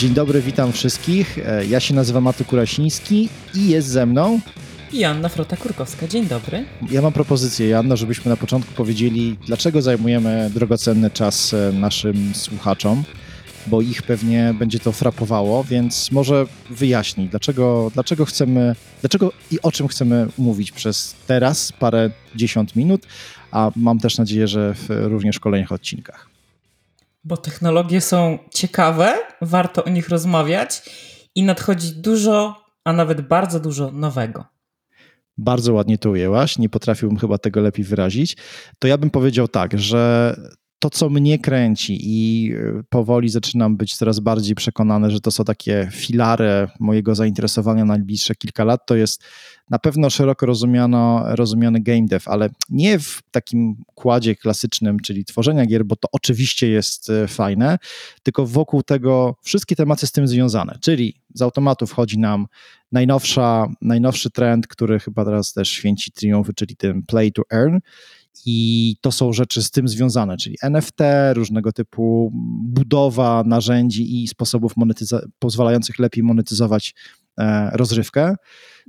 [0.00, 1.38] Dzień dobry, witam wszystkich.
[1.38, 4.40] E, ja się nazywam Maty Kurasiński i jest ze mną
[4.92, 6.08] i Joanna Frota-Kurkowska.
[6.08, 6.64] Dzień dobry.
[6.90, 13.02] Ja mam propozycję, Joanna, żebyśmy na początku powiedzieli, dlaczego zajmujemy drogocenny czas e, naszym słuchaczom,
[13.66, 19.72] bo ich pewnie będzie to frapowało, więc może wyjaśnij, dlaczego, dlaczego chcemy, dlaczego i o
[19.72, 23.06] czym chcemy mówić przez teraz parę dziesiąt minut,
[23.50, 26.30] a mam też nadzieję, że w również w kolejnych odcinkach.
[27.24, 30.82] Bo technologie są ciekawe, warto o nich rozmawiać
[31.34, 34.44] i nadchodzi dużo, a nawet bardzo dużo nowego.
[35.38, 38.36] Bardzo ładnie to ujęłaś, nie potrafiłbym chyba tego lepiej wyrazić,
[38.78, 40.34] to ja bym powiedział tak, że
[40.78, 45.44] to, co mnie kręci i y, powoli zaczynam być coraz bardziej przekonany, że to są
[45.44, 49.24] takie filary mojego zainteresowania na najbliższe kilka lat, to jest
[49.70, 55.66] na pewno szeroko rozumiano, rozumiany game dev, ale nie w takim kładzie klasycznym, czyli tworzenia
[55.66, 57.78] gier, bo to oczywiście jest y, fajne,
[58.22, 62.46] tylko wokół tego wszystkie tematy z tym związane, czyli z automatu wchodzi nam
[62.92, 67.78] najnowsza, najnowszy trend, który chyba teraz też święci triumfy, czyli ten play to earn.
[68.46, 70.98] I to są rzeczy z tym związane, czyli NFT,
[71.32, 72.30] różnego typu
[72.64, 74.72] budowa narzędzi i sposobów
[75.38, 77.19] pozwalających lepiej monetyzować e,
[77.72, 78.34] rozrywkę.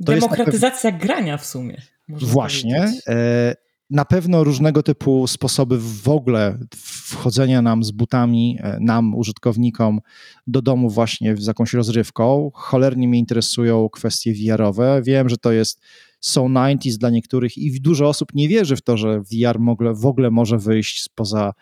[0.05, 1.81] To Demokratyzacja grania w sumie.
[2.09, 2.93] Właśnie.
[3.07, 3.55] E,
[3.89, 9.99] na pewno różnego typu sposoby w ogóle wchodzenia nam z butami, e, nam, użytkownikom,
[10.47, 12.51] do domu właśnie z jakąś rozrywką.
[12.53, 15.01] Cholernie mnie interesują kwestie VR-owe.
[15.03, 15.81] Wiem, że to jest
[16.19, 19.59] są 90s dla niektórych i dużo osób nie wierzy w to, że VR
[19.93, 21.53] w ogóle może wyjść spoza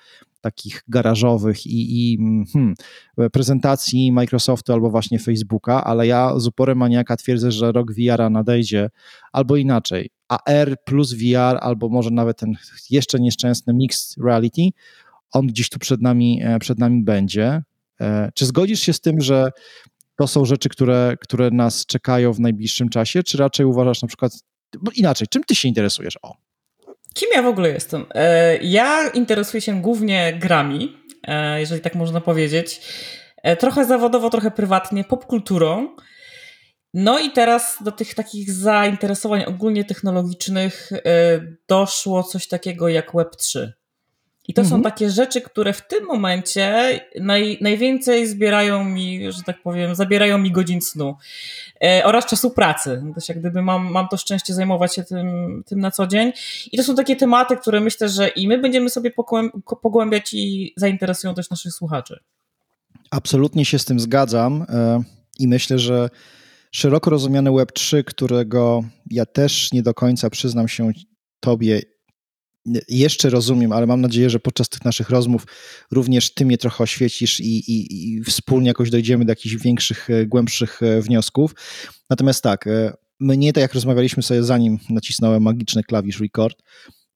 [0.41, 2.17] takich garażowych i, i
[2.53, 2.75] hmm,
[3.31, 8.89] prezentacji Microsoftu albo właśnie Facebooka, ale ja z uporem maniaka twierdzę, że rok VR nadejdzie
[9.31, 10.09] albo inaczej.
[10.27, 12.53] AR plus VR, albo może nawet ten
[12.89, 14.61] jeszcze nieszczęsny mixed reality,
[15.31, 17.63] on gdzieś tu przed nami, e, przed nami będzie.
[18.01, 19.51] E, czy zgodzisz się z tym, że
[20.15, 24.31] to są rzeczy, które, które nas czekają w najbliższym czasie, czy raczej uważasz na przykład,
[24.95, 26.17] inaczej, czym ty się interesujesz?
[26.21, 26.48] O.
[27.13, 28.05] Kim ja w ogóle jestem?
[28.15, 32.81] E, ja interesuję się głównie grami, e, jeżeli tak można powiedzieć.
[33.43, 35.95] E, trochę zawodowo, trochę prywatnie, popkulturą.
[36.93, 40.89] No i teraz do tych takich zainteresowań ogólnie technologicznych
[41.67, 43.78] doszło coś takiego jak Web3.
[44.49, 44.77] I to mhm.
[44.79, 50.37] są takie rzeczy, które w tym momencie naj, najwięcej zbierają mi, że tak powiem, zabierają
[50.37, 51.15] mi godzin snu
[51.83, 53.03] e, oraz czasu pracy.
[53.15, 56.31] Też jak gdyby mam, mam to szczęście zajmować się tym, tym na co dzień.
[56.71, 59.11] I to są takie tematy, które myślę, że i my będziemy sobie
[59.81, 62.19] pogłębiać i zainteresują też naszych słuchaczy.
[63.11, 65.03] Absolutnie się z tym zgadzam e,
[65.39, 66.09] i myślę, że
[66.71, 70.91] szeroko rozumiany Web3, którego ja też nie do końca przyznam się
[71.39, 71.81] Tobie
[72.87, 75.45] jeszcze rozumiem, ale mam nadzieję, że podczas tych naszych rozmów
[75.91, 80.25] również ty mnie trochę oświecisz i, i, i wspólnie jakoś dojdziemy do jakichś większych, e,
[80.25, 81.55] głębszych e, wniosków.
[82.09, 86.63] Natomiast tak, e, mnie, tak jak rozmawialiśmy sobie zanim nacisnąłem magiczny klawisz record,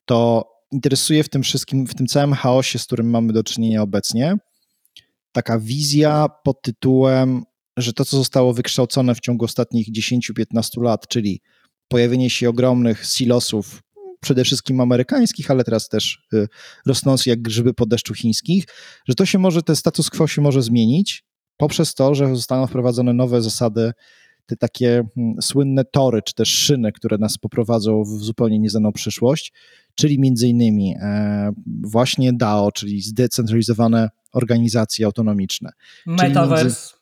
[0.05, 4.37] to interesuje w tym wszystkim, w tym całym chaosie, z którym mamy do czynienia obecnie,
[5.31, 7.43] taka wizja pod tytułem,
[7.77, 11.41] że to, co zostało wykształcone w ciągu ostatnich 10-15 lat, czyli
[11.87, 13.81] pojawienie się ogromnych silosów
[14.23, 16.47] przede wszystkim amerykańskich, ale teraz też y,
[16.85, 18.66] rosnących jak grzyby po deszczu chińskich,
[19.07, 21.23] że to się może, ten status quo się może zmienić
[21.57, 23.91] poprzez to, że zostaną wprowadzone nowe zasady,
[24.45, 29.53] te takie hmm, słynne tory, czy też szyny, które nas poprowadzą w zupełnie nieznaną przyszłość,
[29.95, 31.51] czyli między innymi e,
[31.81, 35.72] właśnie DAO, czyli zdecentralizowane organizacje autonomiczne.
[36.05, 36.94] Metaverse.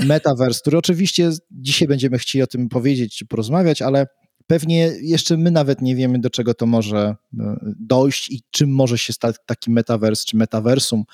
[0.00, 4.06] Metaverse, który oczywiście dzisiaj będziemy chcieli o tym powiedzieć czy porozmawiać, ale
[4.48, 8.98] Pewnie jeszcze my nawet nie wiemy, do czego to może e, dojść i czym może
[8.98, 11.04] się stać taki metavers czy metaversum.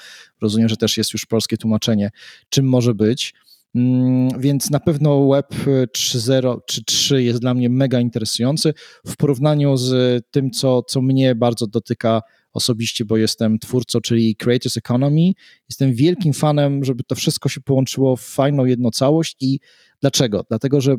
[0.41, 2.11] Rozumiem, że też jest już polskie tłumaczenie,
[2.49, 3.35] czym może być.
[3.75, 8.75] Mm, więc na pewno Web 3.0 czy 3 jest dla mnie mega interesujący
[9.07, 12.23] w porównaniu z tym, co, co mnie bardzo dotyka
[12.53, 15.33] osobiście, bo jestem twórcą, czyli Creators Economy.
[15.69, 19.59] Jestem wielkim fanem, żeby to wszystko się połączyło w fajną jedną całość i
[20.05, 20.45] dlaczego?
[20.49, 20.97] Dlatego, że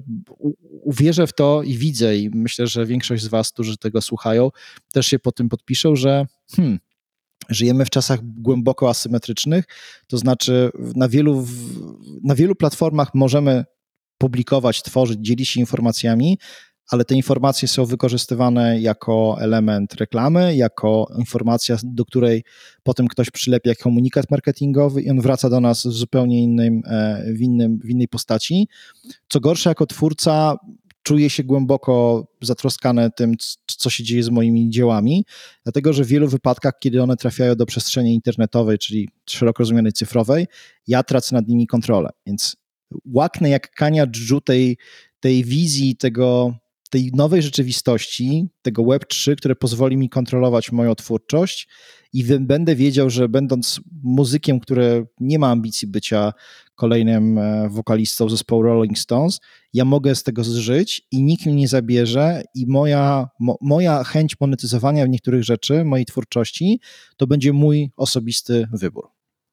[0.83, 4.49] uwierzę w to i widzę i myślę, że większość z was, którzy tego słuchają,
[4.93, 6.25] też się po tym podpiszą, że
[6.55, 6.79] hmm,
[7.49, 9.65] żyjemy w czasach głęboko asymetrycznych,
[10.07, 11.47] to znaczy na wielu,
[12.23, 13.65] na wielu platformach możemy
[14.17, 16.37] publikować, tworzyć, dzielić się informacjami,
[16.89, 22.43] ale te informacje są wykorzystywane jako element reklamy, jako informacja, do której
[22.83, 27.41] potem ktoś przylepia komunikat marketingowy i on wraca do nas w zupełnie innym, e, w,
[27.41, 28.67] innym, w innej postaci.
[29.27, 30.57] Co gorsza, jako twórca
[31.03, 33.33] czuję się głęboko zatroskany tym,
[33.65, 35.25] co się dzieje z moimi dziełami,
[35.63, 40.47] dlatego że w wielu wypadkach, kiedy one trafiają do przestrzeni internetowej, czyli szeroko rozumianej cyfrowej,
[40.87, 42.09] ja tracę nad nimi kontrolę.
[42.27, 42.55] Więc
[43.13, 44.77] łaknę jak kania dżdżu tej,
[45.19, 46.53] tej wizji, tego,
[46.95, 51.67] tej nowej rzeczywistości, tego Web3, które pozwoli mi kontrolować moją twórczość
[52.13, 56.33] i będę wiedział, że będąc muzykiem, który nie ma ambicji bycia
[56.75, 59.39] kolejnym e, wokalistą zespołu Rolling Stones,
[59.73, 64.35] ja mogę z tego zżyć i nikt mi nie zabierze i moja, mo, moja chęć
[64.39, 66.79] monetyzowania niektórych rzeczy, mojej twórczości,
[67.17, 69.09] to będzie mój osobisty wybór.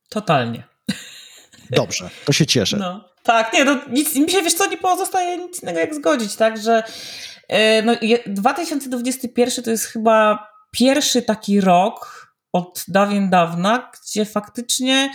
[0.09, 0.65] Totalnie.
[1.71, 2.77] Dobrze, to się cieszę.
[2.77, 6.37] No, tak, nie, no, nic, mi się wiesz co, nie pozostaje nic innego jak zgodzić,
[6.37, 6.83] tak, że
[7.85, 7.93] no,
[8.27, 15.11] 2021 to jest chyba pierwszy taki rok od dawien dawna, gdzie faktycznie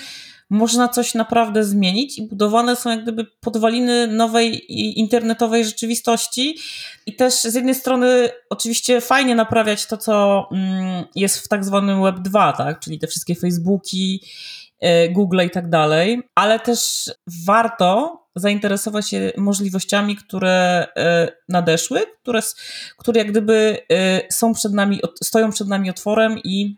[0.50, 6.58] można coś naprawdę zmienić i budowane są jak gdyby podwaliny nowej internetowej rzeczywistości.
[7.06, 12.04] I też z jednej strony oczywiście fajnie naprawiać to, co mm, jest w tak zwanym
[12.04, 12.80] Web 2, tak?
[12.80, 14.67] czyli te wszystkie Facebooki, e,
[15.10, 17.12] Google i tak dalej, ale też
[17.46, 22.42] warto zainteresować się możliwościami, które e, nadeszły, które,
[22.98, 26.76] które jak gdyby e, są przed nami, stoją przed nami otworem i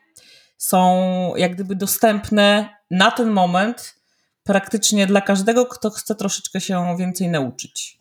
[0.57, 1.01] są
[1.35, 3.95] jak gdyby dostępne na ten moment
[4.43, 7.99] praktycznie dla każdego, kto chce troszeczkę się więcej nauczyć.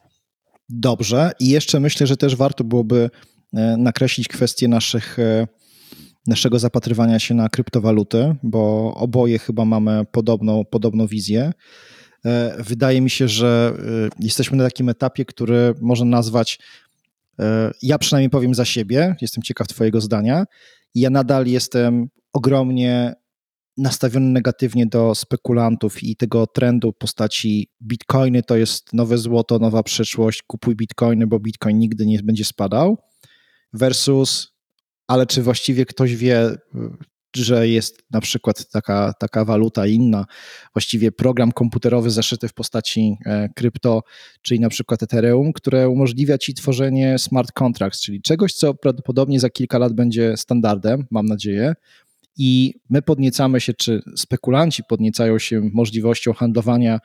[0.69, 1.33] Dobrze.
[1.41, 3.11] I jeszcze myślę, że też warto byłoby
[3.55, 5.47] e, nakreślić kwestię naszych, e,
[6.29, 11.53] naszego zapatrywania się na kryptowaluty, bo oboje chyba mamy podobną, podobną wizję.
[12.25, 13.73] E, wydaje mi się, że
[14.21, 16.59] jesteśmy na takim etapie, który można nazwać,
[17.83, 20.45] ja przynajmniej powiem za siebie, jestem ciekaw Twojego zdania.
[20.95, 23.15] Ja nadal jestem ogromnie
[23.77, 30.43] nastawiony negatywnie do spekulantów i tego trendu postaci bitcoiny to jest nowe złoto, nowa przyszłość,
[30.43, 32.99] kupuj bitcoiny, bo bitcoin nigdy nie będzie spadał,
[33.73, 34.58] versus,
[35.09, 36.57] ale czy właściwie ktoś wie,
[37.37, 40.25] że jest na przykład taka, taka waluta inna,
[40.75, 44.03] właściwie program komputerowy zaszyty w postaci e, krypto,
[44.43, 49.51] czyli na przykład Ethereum, które umożliwia ci tworzenie smart contracts, czyli czegoś, co prawdopodobnie za
[49.51, 51.75] kilka lat będzie standardem, mam nadzieję,
[52.41, 56.99] i my podniecamy się, czy spekulanci podniecają się możliwością handlowania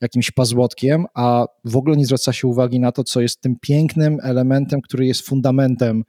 [0.00, 4.18] jakimś pazłotkiem, a w ogóle nie zwraca się uwagi na to, co jest tym pięknym
[4.22, 6.04] elementem, który jest fundamentem.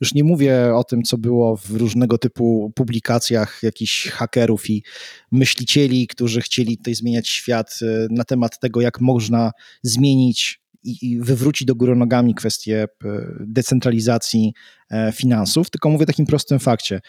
[0.00, 4.84] Już nie mówię o tym, co było w różnego typu publikacjach jakichś hakerów i
[5.32, 9.52] myślicieli, którzy chcieli tutaj zmieniać świat e, na temat tego, jak można
[9.82, 13.08] zmienić i, wywrócić do góry nogami kwestię e,
[13.40, 14.52] decentralizacji
[14.90, 17.00] e, finansów, tylko mówię takim prostym fakcie.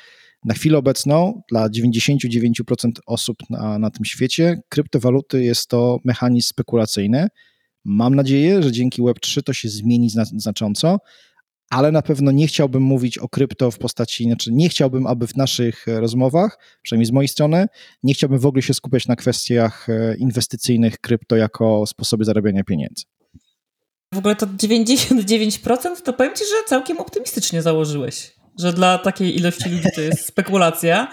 [0.45, 7.27] Na chwilę obecną dla 99% osób na, na tym świecie kryptowaluty jest to mechanizm spekulacyjny.
[7.83, 10.99] Mam nadzieję, że dzięki Web3 to się zmieni znacząco,
[11.71, 15.35] ale na pewno nie chciałbym mówić o krypto w postaci, znaczy nie chciałbym, aby w
[15.35, 17.67] naszych rozmowach, przynajmniej z mojej strony,
[18.03, 23.03] nie chciałbym w ogóle się skupiać na kwestiach e, inwestycyjnych krypto jako sposobie zarabiania pieniędzy.
[24.13, 29.69] W ogóle to 99% to powiem Ci, że całkiem optymistycznie założyłeś że dla takiej ilości
[29.69, 31.07] ludzi to jest spekulacja.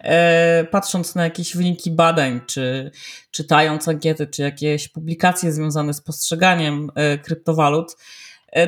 [0.00, 2.90] E, patrząc na jakieś wyniki badań, czy
[3.30, 7.96] czytając ankiety, czy jakieś publikacje związane z postrzeganiem e, kryptowalut, e,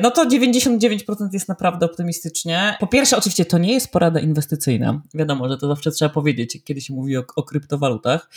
[0.01, 0.99] no to 99%
[1.33, 2.77] jest naprawdę optymistycznie.
[2.79, 5.01] Po pierwsze, oczywiście to nie jest porada inwestycyjna.
[5.13, 8.29] Wiadomo, że to zawsze trzeba powiedzieć, kiedy się mówi o, o kryptowalutach.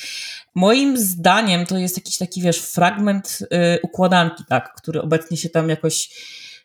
[0.54, 3.46] Moim zdaniem to jest jakiś taki, wiesz, fragment y,
[3.82, 6.10] układanki, tak, który obecnie się tam jakoś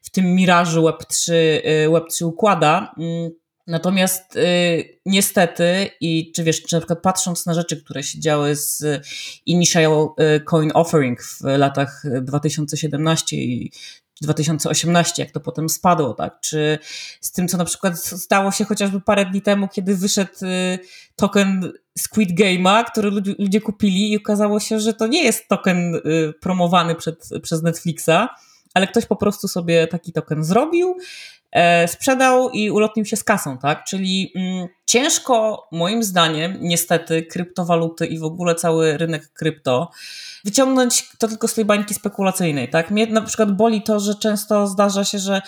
[0.02, 2.96] w tym mirażu Web3, y, Web3 układa.
[2.98, 3.32] Mm,
[3.68, 8.56] natomiast y, niestety, i czy wiesz, czy na przykład patrząc na rzeczy, które się działy
[8.56, 8.84] z
[9.46, 13.72] Initial y, Coin Offering w latach 2017 i
[14.22, 16.40] 2018, jak to potem spadło, tak?
[16.42, 16.80] Czy
[17.22, 20.32] z tym, co na przykład stało się chociażby parę dni temu, kiedy wyszedł
[21.16, 26.01] token Squid Game'a, który ludzie kupili i okazało się, że to nie jest token
[26.42, 28.30] promowany przed, przez Netflixa,
[28.74, 30.98] ale ktoś po prostu sobie taki token zrobił,
[31.88, 33.84] sprzedał i ulotnił się z kasą, tak?
[33.84, 39.91] Czyli mm, ciężko, moim zdaniem, niestety, kryptowaluty i w ogóle cały rynek krypto
[40.43, 42.91] wyciągnąć to tylko z tej bańki spekulacyjnej, tak?
[42.91, 45.41] Mnie na przykład boli to, że często zdarza się, że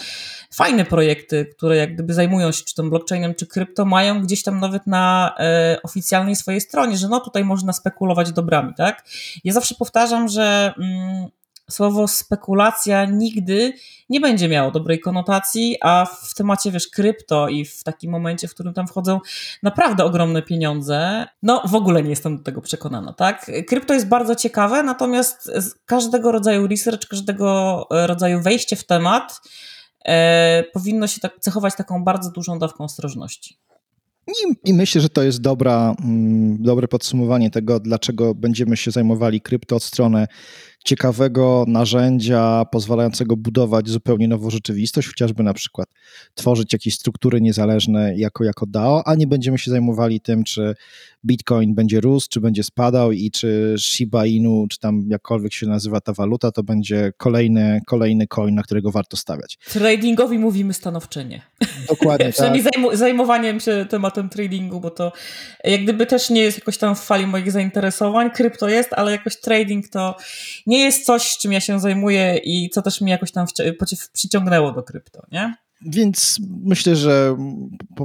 [0.53, 4.59] fajne projekty, które jak gdyby zajmują się czy tym blockchainem, czy krypto, mają gdzieś tam
[4.59, 9.05] nawet na e, oficjalnej swojej stronie, że no tutaj można spekulować dobrami, tak?
[9.43, 11.27] Ja zawsze powtarzam, że mm,
[11.71, 13.73] słowo spekulacja nigdy
[14.09, 18.53] nie będzie miało dobrej konotacji, a w temacie, wiesz, krypto i w takim momencie, w
[18.53, 19.19] którym tam wchodzą
[19.63, 23.51] naprawdę ogromne pieniądze, no w ogóle nie jestem do tego przekonana, tak?
[23.67, 25.51] Krypto jest bardzo ciekawe, natomiast
[25.85, 29.41] każdego rodzaju research, każdego e, rodzaju wejście w temat
[30.05, 33.57] e, powinno się tak cechować taką bardzo dużą dawką ostrożności.
[34.27, 39.41] I, I, myślę, że to jest dobra, mm, dobre podsumowanie tego, dlaczego będziemy się zajmowali
[39.41, 40.27] krypto od strony
[40.83, 45.89] ciekawego narzędzia pozwalającego budować zupełnie nową rzeczywistość, chociażby na przykład
[46.35, 50.75] tworzyć jakieś struktury niezależne jako, jako DAO, a nie będziemy się zajmowali tym, czy
[51.25, 56.01] Bitcoin będzie rósł, czy będzie spadał i czy Shiba Inu, czy tam jakkolwiek się nazywa
[56.01, 59.57] ta waluta, to będzie kolejny, kolejny coin, na którego warto stawiać.
[59.71, 61.41] Tradingowi mówimy stanowczenie.
[61.87, 62.31] Dokładnie.
[62.33, 62.97] Przynajmniej tak.
[62.97, 65.11] zajmowaniem się tematem tradingu, bo to
[65.63, 68.31] jak gdyby też nie jest jakoś tam w fali moich zainteresowań.
[68.31, 70.15] Krypto jest, ale jakoś trading to
[70.67, 73.47] nie jest coś, czym ja się zajmuję i co też mi jakoś tam
[74.13, 75.53] przyciągnęło do krypto, nie?
[75.85, 77.37] Więc myślę, że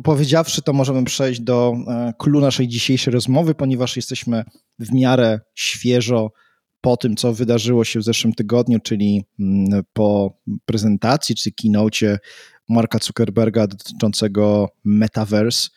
[0.05, 1.75] powiedziawszy, to możemy przejść do
[2.19, 4.45] klu e, naszej dzisiejszej rozmowy, ponieważ jesteśmy
[4.79, 6.33] w miarę świeżo
[6.81, 12.19] po tym, co wydarzyło się w zeszłym tygodniu, czyli mm, po prezentacji czy keynote
[12.69, 15.69] Marka Zuckerberga dotyczącego Metaverse,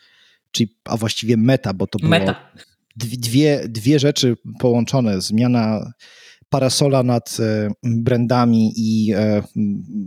[0.51, 2.51] czyli, a właściwie meta, bo to było meta.
[2.95, 5.21] Dwie, dwie rzeczy połączone.
[5.21, 5.93] Zmiana
[6.51, 9.43] parasola nad e, brandami i e,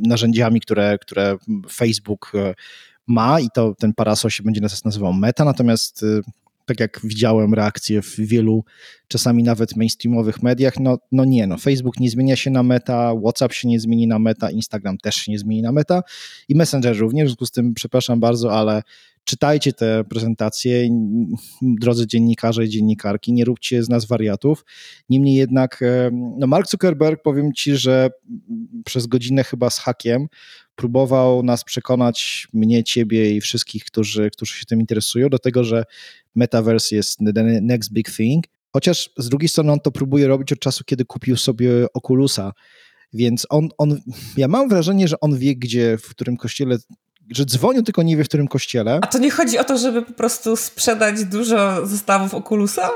[0.08, 1.36] narzędziami, które, które
[1.72, 2.54] Facebook e,
[3.06, 6.04] ma i to ten parasol się będzie nazywał Meta, natomiast
[6.66, 8.64] tak jak widziałem reakcje w wielu,
[9.08, 13.52] czasami nawet mainstreamowych mediach, no, no nie, no Facebook nie zmienia się na meta, WhatsApp
[13.52, 16.02] się nie zmieni na meta, Instagram też się nie zmieni na meta
[16.48, 18.82] i Messenger również, w związku z tym przepraszam bardzo, ale
[19.24, 20.88] czytajcie te prezentacje,
[21.62, 24.64] drodzy dziennikarze i dziennikarki, nie róbcie z nas wariatów.
[25.08, 28.10] Niemniej jednak, e, no Mark Zuckerberg, powiem Ci, że
[28.84, 30.26] przez godzinę chyba z hakiem
[30.76, 35.84] próbował nas przekonać, mnie, Ciebie i wszystkich, którzy, którzy się tym interesują, do tego, że
[36.34, 38.44] metaverse jest the next big thing.
[38.72, 42.52] Chociaż z drugiej strony on to próbuje robić od czasu, kiedy kupił sobie Oculusa,
[43.12, 44.00] więc on, on,
[44.36, 46.76] ja mam wrażenie, że on wie, gdzie, w którym kościele
[47.30, 48.98] że dzwonił, tylko nie wie w którym kościele.
[49.02, 52.90] A to nie chodzi o to, żeby po prostu sprzedać dużo zestawów Oculusa?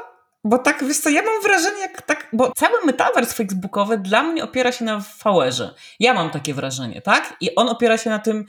[0.45, 4.45] Bo tak, wiesz co, ja mam wrażenie, jak tak, bo cały metaverse facebookowy dla mnie
[4.45, 5.71] opiera się na VR-ze.
[6.01, 7.37] Ja mam takie wrażenie, tak?
[7.41, 8.45] I on opiera się na tym,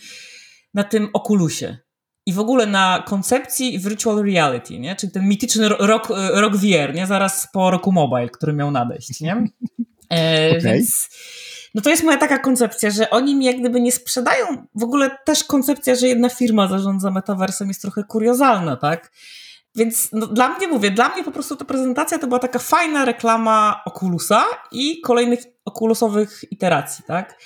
[0.74, 1.78] na tym Oculusie.
[2.26, 4.96] I w ogóle na koncepcji virtual reality, nie?
[4.96, 7.08] Czyli ten mityczny rok, rok VR, nie?
[7.08, 9.36] Zaraz po roku mobile, który miał nadejść, nie?
[10.14, 10.62] E, okay.
[10.62, 11.10] Więc
[11.76, 14.46] no to jest moja taka koncepcja, że oni mi jak gdyby nie sprzedają.
[14.76, 19.12] W ogóle też koncepcja, że jedna firma zarządza metaversem jest trochę kuriozalna, tak?
[19.76, 23.06] Więc no, dla mnie, mówię, dla mnie po prostu ta prezentacja to była taka fajna
[23.06, 27.40] reklama Oculusa i kolejnych Oculusowych iteracji, tak?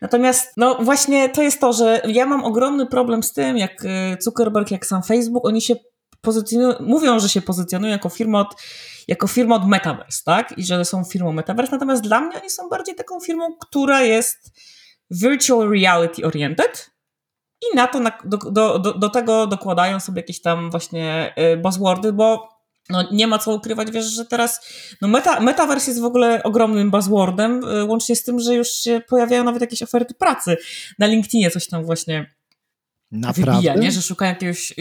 [0.00, 4.16] Natomiast, no właśnie to jest to, że ja mam ogromny problem z tym, jak y,
[4.20, 5.74] Zuckerberg, jak sam Facebook, oni się
[6.20, 8.54] pozycjonują, mówią, że się pozycjonują jako firma od,
[9.08, 10.58] jako firma od Metaverse, tak?
[10.58, 14.52] I że są firmą Metaverse, natomiast dla mnie oni są bardziej taką firmą, która jest
[15.10, 16.90] virtual reality oriented
[17.62, 22.12] i na to, na, do, do, do, tego dokładają sobie jakieś tam właśnie y, buzzwordy,
[22.12, 22.48] bo
[22.90, 24.66] no nie ma co ukrywać, wiesz, że teraz
[25.00, 29.00] no meta, metaverse jest w ogóle ogromnym buzzwordem, y, łącznie z tym, że już się
[29.08, 30.56] pojawiają nawet jakieś oferty pracy.
[30.98, 32.34] Na LinkedInie coś tam właśnie
[33.12, 33.52] Naprawdę?
[33.52, 33.92] wybija, nie?
[33.92, 34.74] że szukają jakiegoś...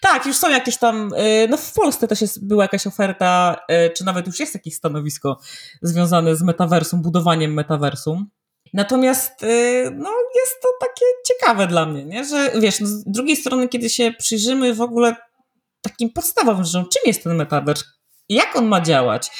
[0.00, 1.14] Tak, już są jakieś tam...
[1.14, 4.74] Y, no w Polsce też jest, była jakaś oferta, y, czy nawet już jest jakieś
[4.74, 5.38] stanowisko
[5.82, 8.30] związane z metaversum, budowaniem metaversum.
[8.72, 12.24] Natomiast y, no, jest to takie ciekawe dla mnie, nie?
[12.24, 15.16] że wiesz, no, z drugiej strony, kiedy się przyjrzymy w ogóle
[15.80, 17.84] takim podstawowym rzeczom, czym jest ten metavers,
[18.28, 19.30] jak on ma działać,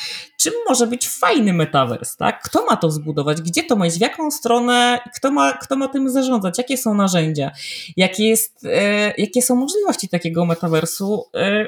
[0.41, 2.43] czym może być fajny metavers, tak?
[2.43, 5.88] Kto ma to zbudować, gdzie to ma iść, w jaką stronę, kto ma, kto ma
[5.88, 7.50] tym zarządzać, jakie są narzędzia,
[7.97, 11.25] jakie, jest, e, jakie są możliwości takiego metaversu.
[11.35, 11.67] E,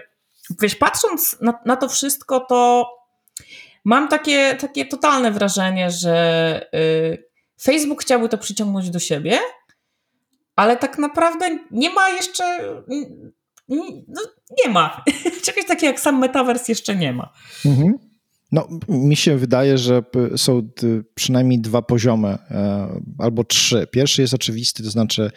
[0.61, 2.91] wiesz, patrząc na, na to wszystko, to
[3.85, 6.17] mam takie, takie totalne wrażenie, że
[6.75, 7.19] e,
[7.63, 9.39] Facebook chciałby to przyciągnąć do siebie,
[10.57, 12.45] ale tak naprawdę nie ma jeszcze
[14.09, 14.21] no,
[14.65, 15.05] nie ma.
[15.45, 17.33] Czegoś takiego jak sam metavers jeszcze nie ma.
[17.65, 17.99] Mhm.
[18.53, 20.03] No, mi się wydaje, że
[20.37, 20.69] są
[21.15, 23.87] przynajmniej dwa poziomy, e, albo trzy.
[23.91, 25.31] Pierwszy jest oczywisty, to znaczy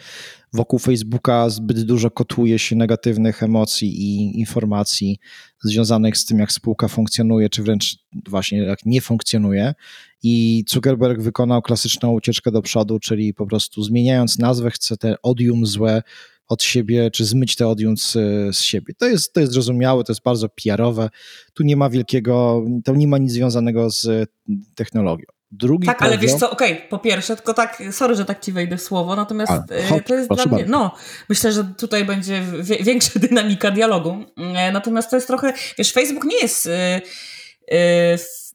[0.52, 5.18] wokół Facebooka zbyt dużo kotuje się negatywnych emocji i informacji
[5.64, 9.74] związanych z tym, jak spółka funkcjonuje, czy wręcz właśnie jak nie funkcjonuje.
[10.22, 15.66] I Zuckerberg wykonał klasyczną ucieczkę do przodu, czyli po prostu zmieniając nazwę, chce te odium
[15.66, 16.02] złe
[16.50, 18.12] od siebie, czy zmyć te odium z,
[18.56, 18.94] z siebie.
[18.98, 21.10] To jest, to jest zrozumiałe, to jest bardzo PR-owe.
[21.54, 24.30] Tu nie ma wielkiego, to nie ma nic związanego z
[24.74, 25.24] technologią.
[25.52, 28.52] Drugi tak, ale wiesz co, okej, okay, po pierwsze, tylko tak, sorry, że tak ci
[28.52, 30.70] wejdę w słowo, natomiast A, e, hop, to jest dla mnie, bardzo.
[30.70, 30.94] no,
[31.28, 32.42] myślę, że tutaj będzie
[32.80, 37.00] większa dynamika dialogu, e, natomiast to jest trochę, wiesz, Facebook nie jest e,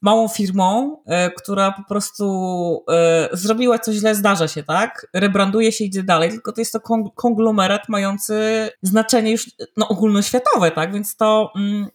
[0.02, 5.06] małą firmą, e, która po prostu e, zrobiła coś źle, zdarza się, tak?
[5.12, 6.80] Rebranduje się, idzie dalej, tylko to jest to
[7.14, 10.92] konglomerat mający znaczenie już no, ogólnoświatowe, tak?
[10.92, 11.52] Więc to.
[11.56, 11.86] Mm,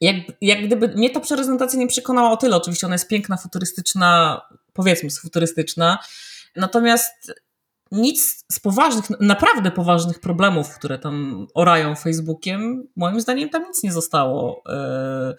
[0.00, 2.56] jak, jak gdyby mnie ta prezentacja nie przekonała o tyle.
[2.56, 4.40] Oczywiście ona jest piękna, futurystyczna,
[4.72, 5.98] powiedzmy futurystyczna,
[6.56, 7.32] natomiast
[7.92, 13.92] nic z poważnych, naprawdę poważnych problemów, które tam orają Facebookiem, moim zdaniem tam nic nie
[13.92, 15.36] zostało yy,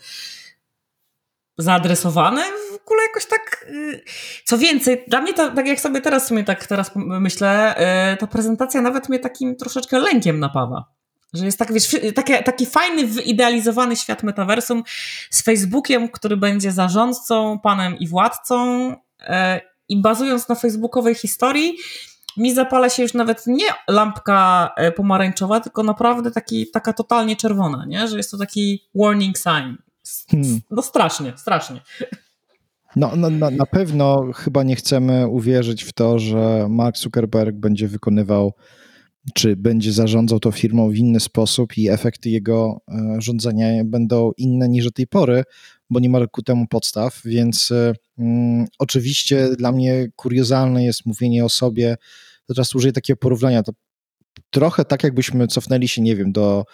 [1.62, 2.44] zaadresowane.
[2.44, 3.66] W ogóle jakoś tak.
[3.72, 4.02] Yy,
[4.46, 7.76] co więcej, dla mnie to, tak jak sobie teraz sobie tak teraz myślę,
[8.12, 10.86] yy, ta prezentacja nawet mnie takim troszeczkę lękiem napawa.
[11.34, 14.84] Że jest tak, wiesz, taki, taki fajny, wyidealizowany świat metaversum
[15.30, 18.96] z Facebookiem, który będzie zarządcą, panem i władcą.
[19.90, 21.78] I bazując na facebookowej historii,
[22.38, 27.86] mi zapala się już nawet nie lampka e, pomarańczowa, tylko naprawdę taki, taka totalnie czerwona,
[27.86, 28.08] nie?
[28.08, 29.91] że jest to taki warning sign.
[30.32, 30.60] Hmm.
[30.72, 31.82] No strasznie, strasznie.
[32.96, 37.88] No, no, no, na pewno chyba nie chcemy uwierzyć w to, że Mark Zuckerberg będzie
[37.88, 38.54] wykonywał,
[39.34, 44.70] czy będzie zarządzał tą firmą w inny sposób i efekty jego e, rządzenia będą inne
[44.70, 45.44] niż do tej pory,
[45.90, 51.46] bo nie ma ku temu podstaw, więc e, mm, oczywiście dla mnie kuriozalne jest mówienie
[51.46, 51.98] o sobie,
[52.48, 53.72] teraz użyję takiego porównania, to
[54.50, 56.66] trochę tak jakbyśmy cofnęli się, nie wiem, do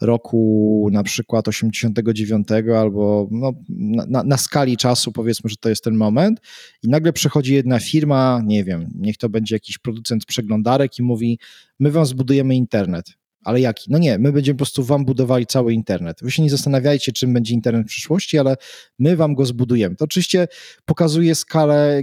[0.00, 5.96] roku na przykład 89 albo no, na, na, skali czasu powiedzmy, że to jest ten
[5.96, 6.40] moment
[6.82, 11.38] i nagle przychodzi jedna firma, nie wiem, niech to będzie jakiś producent przeglądarek i mówi,
[11.80, 13.06] my wam zbudujemy internet.
[13.44, 13.90] Ale jaki?
[13.90, 16.18] No nie, my będziemy po prostu wam budowali cały internet.
[16.22, 18.56] Wy się nie zastanawiajcie, czym będzie internet w przyszłości, ale
[18.98, 19.96] my wam go zbudujemy.
[19.96, 20.48] To oczywiście
[20.84, 22.02] pokazuje skalę,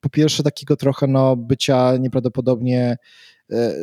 [0.00, 2.96] po pierwsze, takiego trochę no, bycia nieprawdopodobnie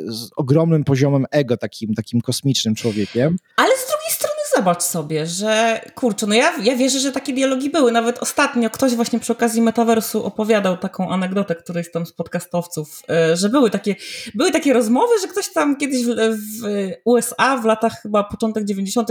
[0.08, 3.38] z ogromnym poziomem ego, takim, takim kosmicznym człowiekiem.
[3.56, 7.70] Ale z drugiej strony zobacz sobie, że kurczę, no ja, ja wierzę, że takie dialogi
[7.70, 7.92] były.
[7.92, 13.38] Nawet ostatnio ktoś właśnie przy okazji metaversu opowiadał taką anegdotę, któryś tam z podcastowców, e,
[13.38, 13.96] że były takie,
[14.36, 19.10] były takie rozmowy, że ktoś tam kiedyś w, w USA w latach chyba początek 90.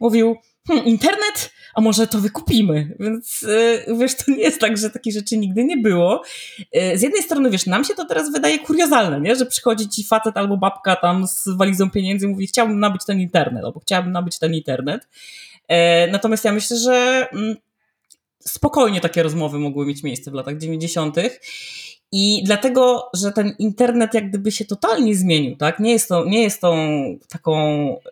[0.00, 0.36] mówił,
[0.68, 2.96] hm, internet, a może to wykupimy.
[3.00, 3.42] Więc
[3.86, 6.22] yy, wiesz, to nie jest tak, że takich rzeczy nigdy nie było.
[6.72, 9.36] Yy, z jednej strony, wiesz, nam się to teraz wydaje kuriozalne, nie?
[9.36, 13.20] że przychodzi ci facet albo babka tam z walizą pieniędzy i mówi, chciałbym nabyć ten
[13.20, 15.08] internet, albo chciałabym nabyć ten internet.
[15.68, 15.76] Yy,
[16.12, 17.56] natomiast ja myślę, że mm,
[18.44, 21.16] spokojnie takie rozmowy mogły mieć miejsce w latach 90.
[22.14, 25.80] I dlatego, że ten internet jak gdyby się totalnie zmienił, tak?
[25.80, 26.76] Nie jest to, nie jest tą
[27.28, 27.52] taką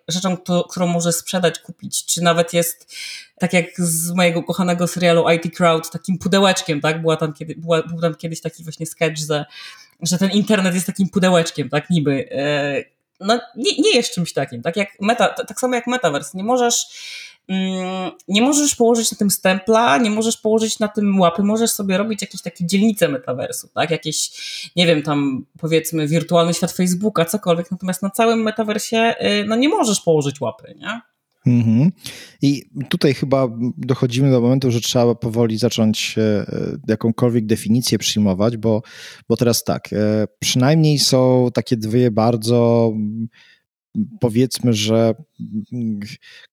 [0.09, 0.37] rzeczą,
[0.71, 2.97] którą może sprzedać, kupić, czy nawet jest
[3.39, 7.01] tak jak z mojego kochanego serialu IT Crowd, takim pudełeczkiem, tak?
[7.01, 9.45] Była tam kiedy, była, był tam kiedyś taki właśnie sketch, że,
[10.03, 11.91] że ten internet jest takim pudełeczkiem, tak?
[11.91, 12.29] Niby.
[12.31, 12.85] E,
[13.21, 16.39] no nie, nie jest czymś takim, tak jak meta, tak samo jak metaverse.
[16.39, 16.87] Nie możesz
[17.51, 21.99] Mm, nie możesz położyć na tym stempla, nie możesz położyć na tym łapy, możesz sobie
[21.99, 23.91] robić jakieś takie dzielnice metaversu, tak?
[23.91, 24.31] Jakieś,
[24.77, 29.69] nie wiem, tam powiedzmy wirtualny świat Facebooka, cokolwiek, natomiast na całym metaversie y, no nie
[29.69, 31.01] możesz położyć łapy, nie?
[31.51, 31.93] Mhm.
[32.43, 36.47] I tutaj chyba dochodzimy do momentu, że trzeba powoli zacząć e,
[36.89, 38.83] jakąkolwiek definicję przyjmować, bo,
[39.29, 42.93] bo teraz tak, e, przynajmniej są takie dwie bardzo
[44.21, 45.15] powiedzmy, że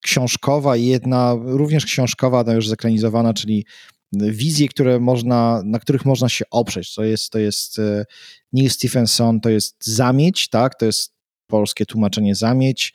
[0.00, 3.66] książkowa i jedna również książkowa, no już zekranizowana, czyli
[4.12, 6.94] wizje, które można, na których można się oprzeć.
[6.94, 8.04] To jest, to jest e,
[8.52, 10.74] Neil Stephenson, to jest zamieć, tak?
[10.74, 11.14] To jest
[11.46, 12.94] polskie tłumaczenie zamieć,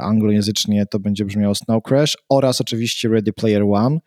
[0.00, 3.98] anglojęzycznie to będzie brzmiało Snow Crash oraz oczywiście Ready Player One.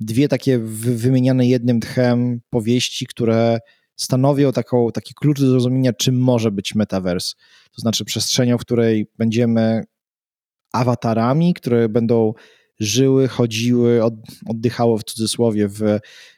[0.00, 3.58] Dwie takie wymieniane jednym tchem powieści, które
[3.96, 7.34] stanowią taką, taki klucz do zrozumienia, czym może być metaverse.
[7.74, 9.82] To znaczy przestrzenią, w której będziemy
[10.72, 12.32] awatarami, które będą
[12.80, 14.00] żyły, chodziły,
[14.46, 15.82] oddychało w cudzysłowie w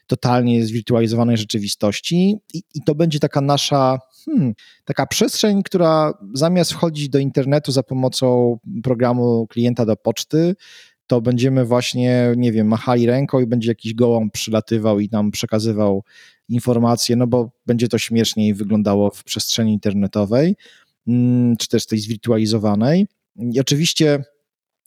[0.07, 4.55] totalnie zwirtualizowanej rzeczywistości i, i to będzie taka nasza hmm,
[4.85, 10.55] taka przestrzeń, która zamiast wchodzić do internetu za pomocą programu klienta do poczty,
[11.07, 16.05] to będziemy właśnie, nie wiem, machali ręką i będzie jakiś gołąb przylatywał i nam przekazywał
[16.49, 20.57] informacje, no bo będzie to śmieszniej wyglądało w przestrzeni internetowej,
[21.09, 23.07] mm, czy też tej zwirtualizowanej.
[23.37, 24.25] I oczywiście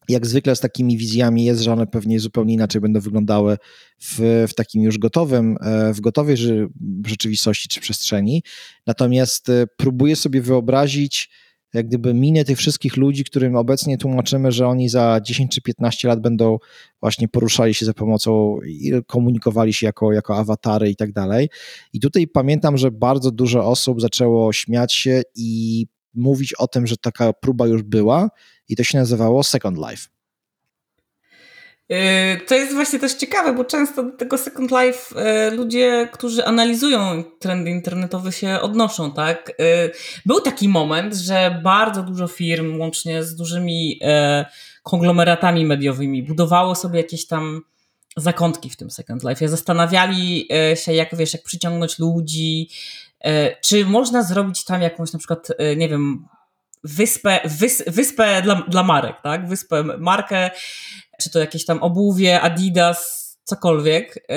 [0.10, 3.58] jak zwykle z takimi wizjami jest, że one pewnie zupełnie inaczej będą wyglądały
[4.02, 6.38] w, w takim już gotowym, e, w gotowej
[7.06, 8.44] rzeczywistości czy przestrzeni.
[8.88, 11.30] Natomiast e, próbuję sobie wyobrazić,
[11.74, 16.08] jak gdyby minę tych wszystkich ludzi, którym obecnie tłumaczymy, że oni za 10 czy 15
[16.08, 16.58] lat będą
[17.02, 21.50] właśnie poruszali się za pomocą i komunikowali się jako, jako awatary i tak dalej.
[21.94, 26.98] I tutaj pamiętam, że bardzo dużo osób zaczęło śmiać się i mówić o tym, że
[26.98, 28.30] taka próba już była
[28.70, 30.14] i to się nazywało Second Life.
[31.92, 36.46] Y, to jest właśnie też ciekawe, bo często do tego Second Life y, ludzie, którzy
[36.46, 39.50] analizują trendy internetowe się odnoszą, tak?
[39.50, 39.92] Y,
[40.26, 44.00] był taki moment, że bardzo dużo firm, łącznie z dużymi
[44.84, 47.62] konglomeratami mediowymi, budowało sobie jakieś tam
[48.18, 49.48] zakątki w tym Second Life.
[49.48, 52.70] Zastanawiali się, jak wiesz, jak przyciągnąć ludzi,
[53.62, 55.48] czy można zrobić tam jakąś na przykład,
[55.78, 56.28] nie wiem,
[56.84, 59.48] wyspę, wys, wyspę dla, dla marek, tak?
[59.48, 60.52] Wyspę, markę,
[61.22, 64.28] czy to jakieś tam obuwie, Adidas, cokolwiek.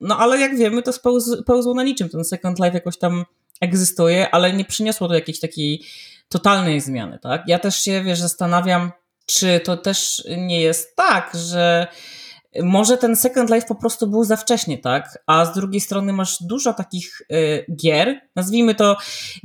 [0.00, 2.08] No ale jak wiemy, to spełz, pełzło na niczym.
[2.08, 3.24] Ten Second Life jakoś tam
[3.60, 5.84] egzystuje, ale nie przyniosło to jakiejś takiej
[6.28, 7.42] totalnej zmiany, tak?
[7.46, 8.92] Ja też się, wiesz, zastanawiam,
[9.26, 11.86] czy to też nie jest tak, że
[12.62, 15.18] może ten Second Life po prostu był za wcześnie, tak?
[15.26, 18.96] A z drugiej strony masz dużo takich y, gier, nazwijmy to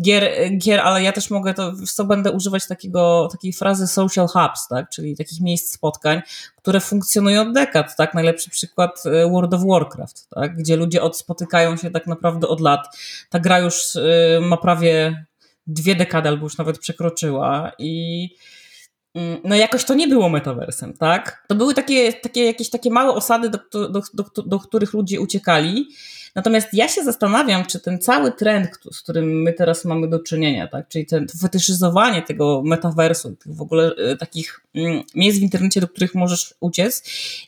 [0.02, 4.68] gier, gier, ale ja też mogę to, co będę używać takiego, takiej frazy social hubs,
[4.68, 4.90] tak?
[4.90, 6.22] Czyli takich miejsc spotkań,
[6.58, 8.14] które funkcjonują od dekad, tak?
[8.14, 10.58] Najlepszy przykład y, World of Warcraft, tak?
[10.58, 12.98] Gdzie ludzie od, spotykają się tak naprawdę od lat.
[13.30, 15.26] Ta gra już y, ma prawie
[15.68, 18.30] dwie dekady albo już nawet przekroczyła i
[19.44, 21.44] no jakoś to nie było metaversem, tak?
[21.48, 25.88] To były takie, takie jakieś takie małe osady, do, do, do, do których ludzie uciekali.
[26.36, 30.68] Natomiast ja się zastanawiam, czy ten cały trend, z którym my teraz mamy do czynienia,
[30.68, 30.88] tak?
[30.88, 35.88] czyli ten, to fetyszyzowanie tego metaversu, w ogóle e, takich mm, miejsc w internecie, do
[35.88, 37.04] których możesz uciec,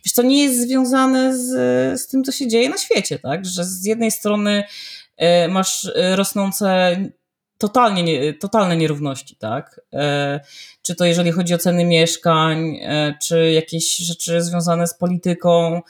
[0.05, 3.45] wiesz, to nie jest związane z, z tym, co się dzieje na świecie, tak?
[3.45, 4.63] Że z jednej strony
[5.17, 6.97] e, masz e, rosnące
[7.59, 9.81] totalnie nie, totalne nierówności, tak?
[9.93, 10.39] E,
[10.81, 15.81] czy to jeżeli chodzi o ceny mieszkań, e, czy jakieś rzeczy związane z polityką,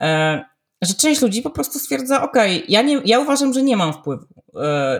[0.00, 0.44] e,
[0.82, 2.36] że część ludzi po prostu stwierdza, ok,
[2.68, 4.26] ja, nie, ja uważam, że nie mam wpływu.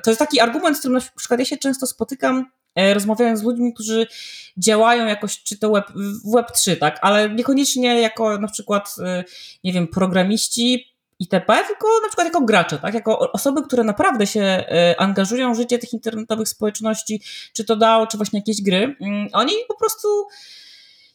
[0.03, 2.47] To jest taki argument, z którym na przykład ja się często spotykam,
[2.95, 4.07] rozmawiając z ludźmi, którzy
[4.57, 5.87] działają jakoś, czy to web,
[6.25, 8.95] w Web3, tak, ale niekoniecznie jako na przykład,
[9.65, 12.95] nie wiem, programiści, itp., tylko na przykład jako gracze, tak?
[12.95, 18.07] jako osoby, które naprawdę się e, angażują w życie tych internetowych społeczności, czy to DAO,
[18.07, 18.97] czy właśnie jakieś gry.
[19.01, 20.09] Mm, oni po prostu,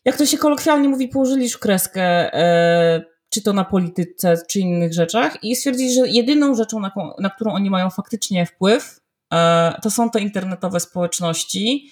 [0.05, 4.93] jak to się kolokwialnie mówi, położyli już kreskę, e, czy to na polityce, czy innych
[4.93, 8.99] rzeczach i stwierdzili, że jedyną rzeczą, na, na którą oni mają faktycznie wpływ,
[9.33, 11.91] e, to są te internetowe społeczności,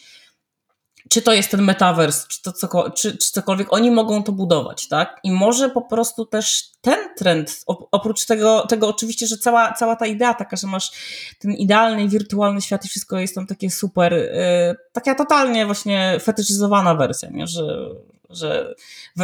[1.10, 4.88] czy to jest ten metaverse, czy, to cokolwiek, czy, czy cokolwiek, oni mogą to budować,
[4.88, 5.20] tak?
[5.24, 10.06] I może po prostu też ten trend, oprócz tego, tego oczywiście, że cała, cała ta
[10.06, 10.92] idea taka, że masz
[11.40, 16.96] ten idealny wirtualny świat i wszystko jest tam takie super, yy, taka totalnie właśnie fetyszyzowana
[16.96, 17.48] wersja, nie?
[17.48, 17.90] Że,
[18.30, 18.76] że,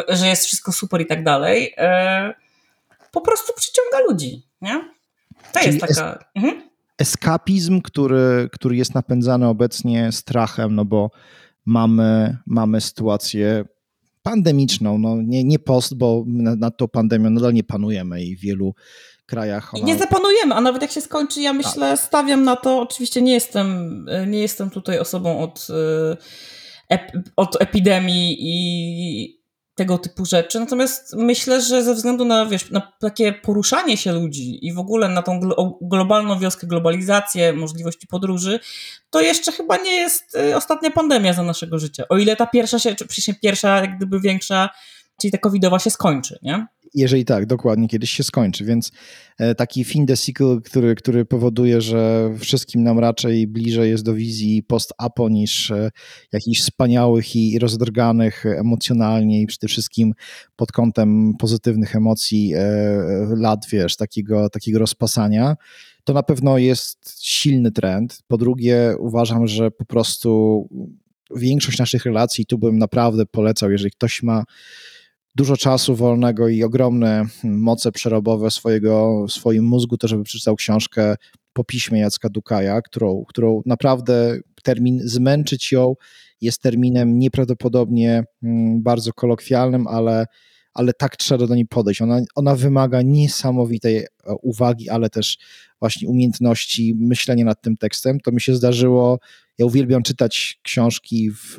[0.09, 2.33] że jest wszystko super i tak dalej, yy,
[3.11, 4.89] po prostu przyciąga ludzi, nie?
[5.53, 6.13] To Czyli jest taka...
[6.13, 6.69] Es mhm.
[6.97, 11.11] Eskapizm, który, który jest napędzany obecnie strachem, no bo
[11.65, 13.65] mamy, mamy sytuację
[14.23, 18.39] pandemiczną, no nie, nie post, bo nad na tą pandemią nadal nie panujemy i w
[18.39, 18.73] wielu
[19.25, 19.73] krajach.
[19.75, 19.85] Ona...
[19.85, 21.99] Nie zapanujemy, a nawet jak się skończy, ja myślę, tak.
[21.99, 25.67] stawiam na to, oczywiście nie jestem, nie jestem tutaj osobą od,
[26.89, 26.97] e,
[27.35, 29.44] od epidemii i
[29.75, 30.59] tego typu rzeczy.
[30.59, 35.09] Natomiast myślę, że ze względu na, wiesz, na takie poruszanie się ludzi i w ogóle
[35.09, 35.39] na tą
[35.81, 38.59] globalną wioskę, globalizację, możliwości podróży,
[39.09, 42.03] to jeszcze chyba nie jest y, ostatnia pandemia za naszego życia.
[42.09, 44.69] O ile ta pierwsza się, czy przecież pierwsza, jak gdyby większa,
[45.21, 46.67] czyli ta covidowa się skończy, nie?
[46.95, 48.91] Jeżeli tak, dokładnie, kiedyś się skończy, więc
[49.37, 54.13] e, taki fin de cycle, który, który powoduje, że wszystkim nam raczej bliżej jest do
[54.13, 55.91] wizji post-apo niż e,
[56.33, 60.13] jakichś wspaniałych i rozdrganych emocjonalnie i przede wszystkim
[60.55, 62.61] pod kątem pozytywnych emocji e,
[63.35, 65.55] lat, wiesz, takiego, takiego rozpasania,
[66.03, 68.19] to na pewno jest silny trend.
[68.27, 70.69] Po drugie, uważam, że po prostu
[71.35, 74.43] większość naszych relacji, tu bym naprawdę polecał, jeżeli ktoś ma
[75.35, 81.15] dużo czasu wolnego i ogromne moce przerobowe swojego, w swoim mózgu, to żeby przeczytał książkę
[81.53, 85.95] po piśmie Jacka Dukaja, którą, którą naprawdę termin zmęczyć ją
[86.41, 90.25] jest terminem nieprawdopodobnie mm, bardzo kolokwialnym, ale,
[90.73, 92.01] ale tak trzeba do niej podejść.
[92.01, 94.07] Ona, ona wymaga niesamowitej e,
[94.41, 95.37] uwagi, ale też
[95.79, 98.19] właśnie umiejętności myślenia nad tym tekstem.
[98.19, 99.19] To mi się zdarzyło.
[99.57, 101.57] Ja uwielbiam czytać książki w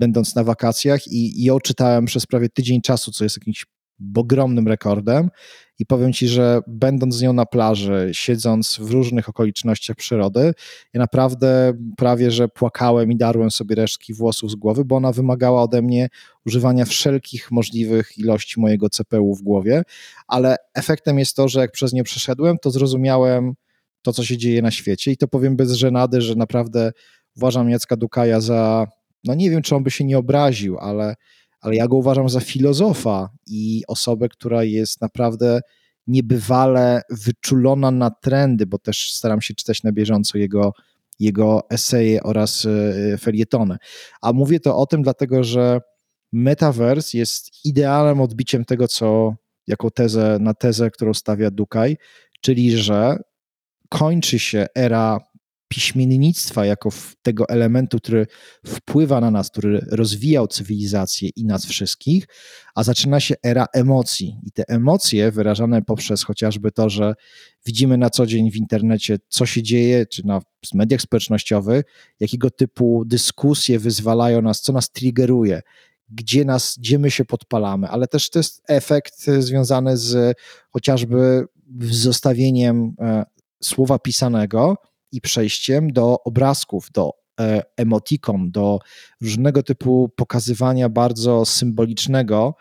[0.00, 3.66] będąc na wakacjach i, ją czytałem przez prawie tydzień czasu, co jest jakimś
[4.16, 5.30] ogromnym rekordem.
[5.78, 10.52] I powiem Ci, że będąc z nią na plaży, siedząc w różnych okolicznościach przyrody,
[10.94, 15.62] ja naprawdę prawie, że płakałem i darłem sobie resztki włosów z głowy, bo ona wymagała
[15.62, 16.08] ode mnie
[16.46, 19.82] używania wszelkich możliwych ilości mojego CPU w głowie,
[20.28, 23.54] ale efektem jest to, że jak przez nią przeszedłem, to zrozumiałem
[24.02, 25.10] to, co się dzieje na świecie.
[25.10, 26.92] I to powiem bez żenady, że naprawdę
[27.36, 28.86] uważam Jacka Dukaja za
[29.24, 31.14] no nie wiem, czy on by się nie obraził, ale,
[31.60, 35.60] ale ja go uważam za filozofa i osobę, która jest naprawdę
[36.06, 40.72] niebywale wyczulona na trendy, bo też staram się czytać na bieżąco jego,
[41.18, 43.76] jego eseje oraz e, felietony.
[44.22, 45.80] A mówię to o tym dlatego, że
[46.32, 49.34] Metaverse jest idealnym odbiciem tego, co
[49.66, 51.96] jako tezę, na tezę, którą stawia Dukaj,
[52.40, 53.18] czyli że
[53.88, 55.18] kończy się era
[55.70, 56.88] piśmiennictwa jako
[57.22, 58.26] tego elementu, który
[58.66, 62.26] wpływa na nas, który rozwijał cywilizację i nas wszystkich,
[62.74, 64.36] a zaczyna się era emocji.
[64.42, 67.14] I te emocje wyrażane poprzez chociażby to, że
[67.66, 70.40] widzimy na co dzień w internecie, co się dzieje, czy na
[70.74, 71.84] mediach społecznościowych,
[72.20, 75.62] jakiego typu dyskusje wyzwalają nas, co nas triggeruje,
[76.08, 80.38] gdzie nas, gdzie my się podpalamy, ale też to jest efekt związany z
[80.70, 81.44] chociażby
[81.90, 83.24] zostawieniem e,
[83.62, 84.76] słowa pisanego
[85.12, 88.78] i przejściem do obrazków, do e, emotikon, do
[89.20, 92.54] różnego typu pokazywania bardzo symbolicznego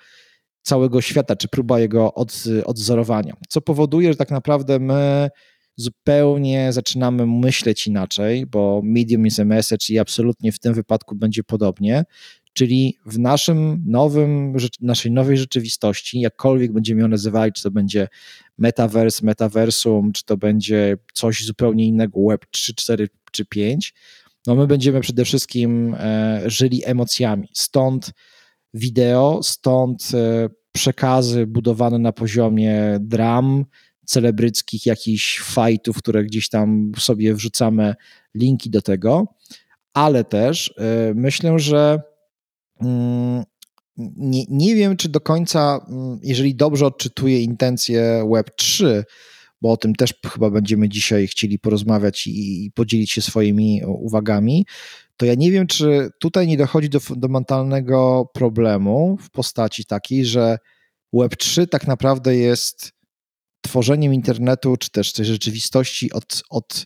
[0.62, 5.30] całego świata, czy próba jego od, odzorowania, co powoduje, że tak naprawdę my
[5.76, 11.44] zupełnie zaczynamy myśleć inaczej, bo medium is a message i absolutnie w tym wypadku będzie
[11.44, 12.06] podobnie,
[12.54, 18.08] czyli w naszym nowym, naszej nowej rzeczywistości, jakkolwiek będziemy ją nazywali, czy to będzie
[18.58, 23.94] metaverse, metaversum, czy to będzie coś zupełnie innego, web 3, 4 czy 5,
[24.48, 27.48] no my będziemy przede wszystkim e, żyli emocjami.
[27.54, 28.12] Stąd
[28.74, 33.66] wideo, stąd e, przekazy budowane na poziomie dram,
[34.06, 37.96] celebryckich jakichś fightów, które gdzieś tam sobie wrzucamy
[38.36, 39.36] linki do tego,
[39.94, 42.02] ale też e, myślę, że
[43.98, 49.04] nie, nie wiem, czy do końca, mm, jeżeli dobrze odczytuję intencje Web3,
[49.62, 54.65] bo o tym też chyba będziemy dzisiaj chcieli porozmawiać i, i podzielić się swoimi uwagami,
[55.18, 60.58] to ja nie wiem, czy tutaj nie dochodzi do fundamentalnego problemu w postaci takiej, że
[61.13, 62.92] Web3 tak naprawdę jest
[63.62, 66.86] tworzeniem internetu, czy też tej rzeczywistości od, od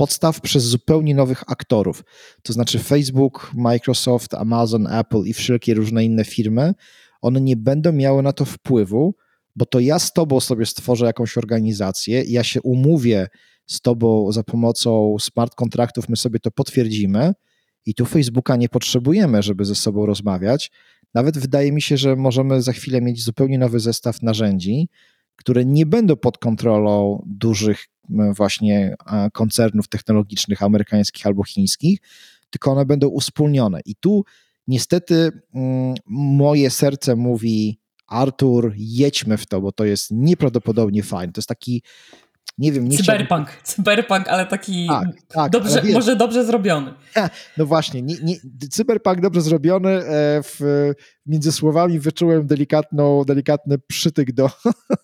[0.00, 2.04] podstaw przez zupełnie nowych aktorów.
[2.42, 6.74] To znaczy Facebook, Microsoft, Amazon, Apple i wszelkie różne inne firmy,
[7.20, 9.14] one nie będą miały na to wpływu,
[9.56, 13.28] bo to ja z tobą sobie stworzę jakąś organizację, ja się umówię
[13.66, 17.32] z tobą za pomocą smart kontraktów, my sobie to potwierdzimy
[17.86, 20.70] i tu Facebooka nie potrzebujemy, żeby ze sobą rozmawiać.
[21.14, 24.88] Nawet wydaje mi się, że możemy za chwilę mieć zupełnie nowy zestaw narzędzi,
[25.40, 27.86] które nie będą pod kontrolą dużych
[28.36, 28.94] właśnie
[29.32, 31.98] koncernów technologicznych amerykańskich albo chińskich,
[32.50, 33.80] tylko one będą uspólnione.
[33.84, 34.24] I tu
[34.66, 41.32] niestety mm, moje serce mówi Artur, jedźmy w to, bo to jest nieprawdopodobnie fajne.
[41.32, 41.82] To jest taki
[42.60, 43.64] nie wiem, nie Cyberpunk, chciałbym...
[43.64, 46.94] cyberpunk, ale taki tak, tak, dobrze, ale może dobrze zrobiony.
[47.56, 48.36] No właśnie, nie, nie,
[48.70, 50.02] cyberpunk dobrze zrobiony, e,
[50.42, 50.60] w,
[51.26, 54.50] między słowami wyczułem delikatną, delikatny przytyk do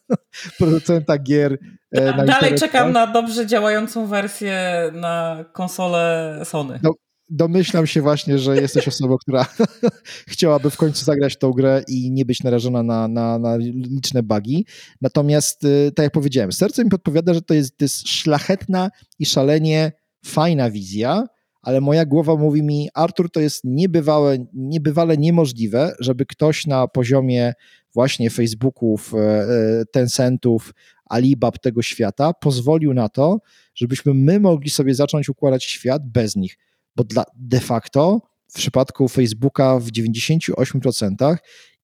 [0.58, 1.58] producenta gier.
[1.92, 4.56] E, dalej czekam na dobrze działającą wersję
[4.92, 6.80] na konsolę Sony.
[6.82, 6.94] No,
[7.28, 9.46] domyślam się właśnie, że jesteś osobą, która
[10.32, 14.66] chciałaby w końcu zagrać tą grę i nie być narażona na, na, na liczne bugi.
[15.00, 19.26] Natomiast, y, tak jak powiedziałem, serce mi podpowiada, że to jest, to jest szlachetna i
[19.26, 19.92] szalenie
[20.24, 21.24] fajna wizja,
[21.62, 27.52] ale moja głowa mówi mi, Artur, to jest niebywałe, niebywale niemożliwe, żeby ktoś na poziomie
[27.94, 33.38] właśnie Facebooków, e, e, Tencentów, Alibab tego świata pozwolił na to,
[33.74, 36.58] żebyśmy my mogli sobie zacząć układać świat bez nich
[36.96, 41.36] bo dla, de facto w przypadku Facebooka w 98%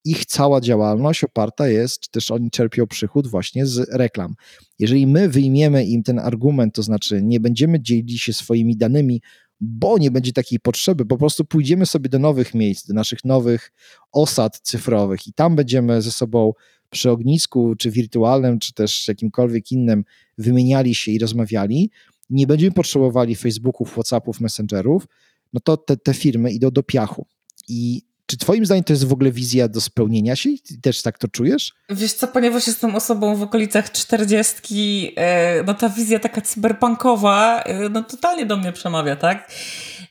[0.05, 4.35] ich cała działalność oparta jest, czy też oni czerpią przychód właśnie z reklam.
[4.79, 9.23] Jeżeli my wyjmiemy im ten argument, to znaczy nie będziemy dzielić się swoimi danymi,
[9.61, 13.73] bo nie będzie takiej potrzeby, po prostu pójdziemy sobie do nowych miejsc, do naszych nowych
[14.13, 16.53] osad cyfrowych i tam będziemy ze sobą
[16.91, 20.05] przy ognisku, czy wirtualnym, czy też jakimkolwiek innym
[20.39, 21.91] wymieniali się i rozmawiali,
[22.33, 25.07] nie będziemy potrzebowali Facebooków, Whatsappów, Messengerów,
[25.53, 27.27] no to te, te firmy idą do piachu.
[27.69, 30.51] I czy Twoim zdaniem to jest w ogóle wizja do spełnienia się?
[30.69, 31.73] Ty też tak to czujesz?
[31.91, 37.89] Wiesz co, ponieważ jestem osobą w okolicach czterdziestki, e, no ta wizja taka cyberpunkowa, e,
[37.89, 39.51] no totalnie do mnie przemawia, tak?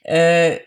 [0.05, 0.59] E,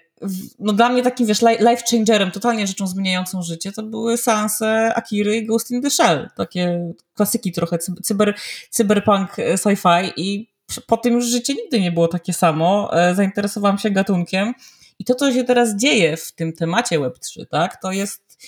[0.59, 5.37] no dla mnie takim, wiesz, life changerem, totalnie rzeczą zmieniającą życie, to były seanse Akiry
[5.37, 6.29] i Ghost in the Shell.
[6.37, 8.35] Takie klasyki trochę, cyber,
[8.71, 12.91] cyberpunk sci-fi i po tym już życie nigdy nie było takie samo.
[12.93, 14.55] E, zainteresowałam się gatunkiem
[14.99, 18.39] i to, co się teraz dzieje w tym temacie Web3, tak, to jest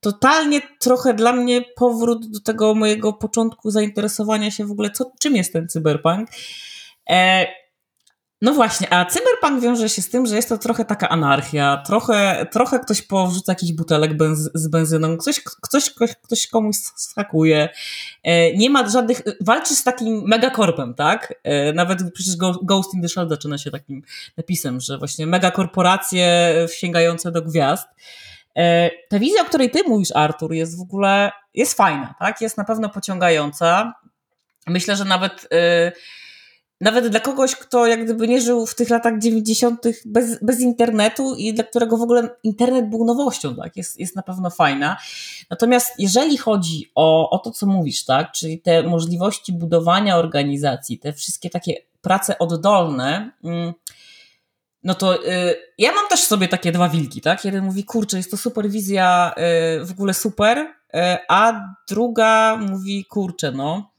[0.00, 5.36] totalnie trochę dla mnie powrót do tego mojego początku zainteresowania się w ogóle, co, czym
[5.36, 6.28] jest ten cyberpunk.
[7.10, 7.46] E,
[8.42, 12.46] no właśnie, a cyberpunk wiąże się z tym, że jest to trochę taka anarchia, trochę,
[12.50, 14.10] trochę ktoś powrzuca jakiś butelek
[14.54, 17.68] z benzyną, ktoś, ktoś, ktoś, ktoś komuś skakuje,
[18.22, 21.34] e, nie ma żadnych, walczy z takim megakorpem, tak?
[21.42, 24.02] E, nawet przecież Ghost in the Shell zaczyna się takim
[24.36, 27.88] napisem, że właśnie megakorporacje sięgające do gwiazd.
[28.56, 32.40] E, ta wizja, o której ty mówisz, Artur, jest w ogóle, jest fajna, tak?
[32.40, 33.92] Jest na pewno pociągająca.
[34.66, 35.48] Myślę, że nawet
[36.82, 39.82] nawet dla kogoś, kto jak gdyby nie żył w tych latach 90.
[40.04, 44.22] bez, bez internetu i dla którego w ogóle internet był nowością, tak, jest, jest na
[44.22, 44.96] pewno fajna.
[45.50, 51.12] Natomiast jeżeli chodzi o, o to, co mówisz, tak, czyli te możliwości budowania organizacji, te
[51.12, 53.72] wszystkie takie prace oddolne, mm,
[54.82, 57.44] no to y, ja mam też sobie takie dwa wilki, tak?
[57.44, 59.34] Jeden mówi, kurczę, jest to superwizja,
[59.80, 63.90] y, w ogóle super, y, a druga mówi, kurczę, no,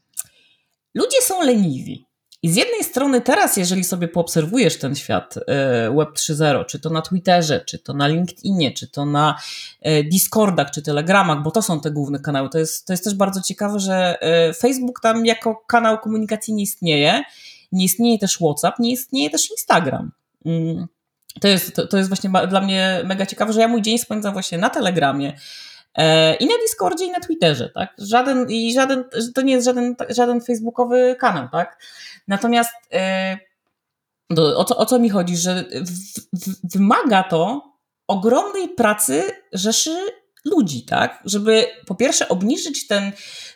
[0.94, 2.06] ludzie są leniwi.
[2.44, 5.40] I z jednej strony teraz, jeżeli sobie poobserwujesz ten świat e,
[5.96, 9.38] Web 3.0, czy to na Twitterze, czy to na LinkedInie, czy to na
[9.80, 13.14] e, Discordach, czy Telegramach, bo to są te główne kanały, to jest, to jest też
[13.14, 17.22] bardzo ciekawe, że e, Facebook tam jako kanał komunikacji nie istnieje,
[17.72, 20.12] nie istnieje też WhatsApp, nie istnieje też Instagram.
[20.44, 20.86] Mm.
[21.40, 24.32] To jest, to, to jest właśnie dla mnie mega ciekawe, że ja mój dzień spędzam
[24.32, 25.32] właśnie na Telegramie,
[26.40, 27.94] I na Discordzie, i na Twitterze, tak?
[27.98, 29.04] Żaden, i żaden,
[29.34, 31.82] to nie jest żaden, żaden facebookowy kanał, tak?
[32.28, 33.38] Natomiast e,
[34.38, 35.90] o co, o co mi chodzi, że w,
[36.46, 37.62] w, wymaga to
[38.08, 39.96] ogromnej pracy rzeszy
[40.44, 41.22] ludzi, tak?
[41.24, 43.12] Żeby po pierwsze obniżyć ten,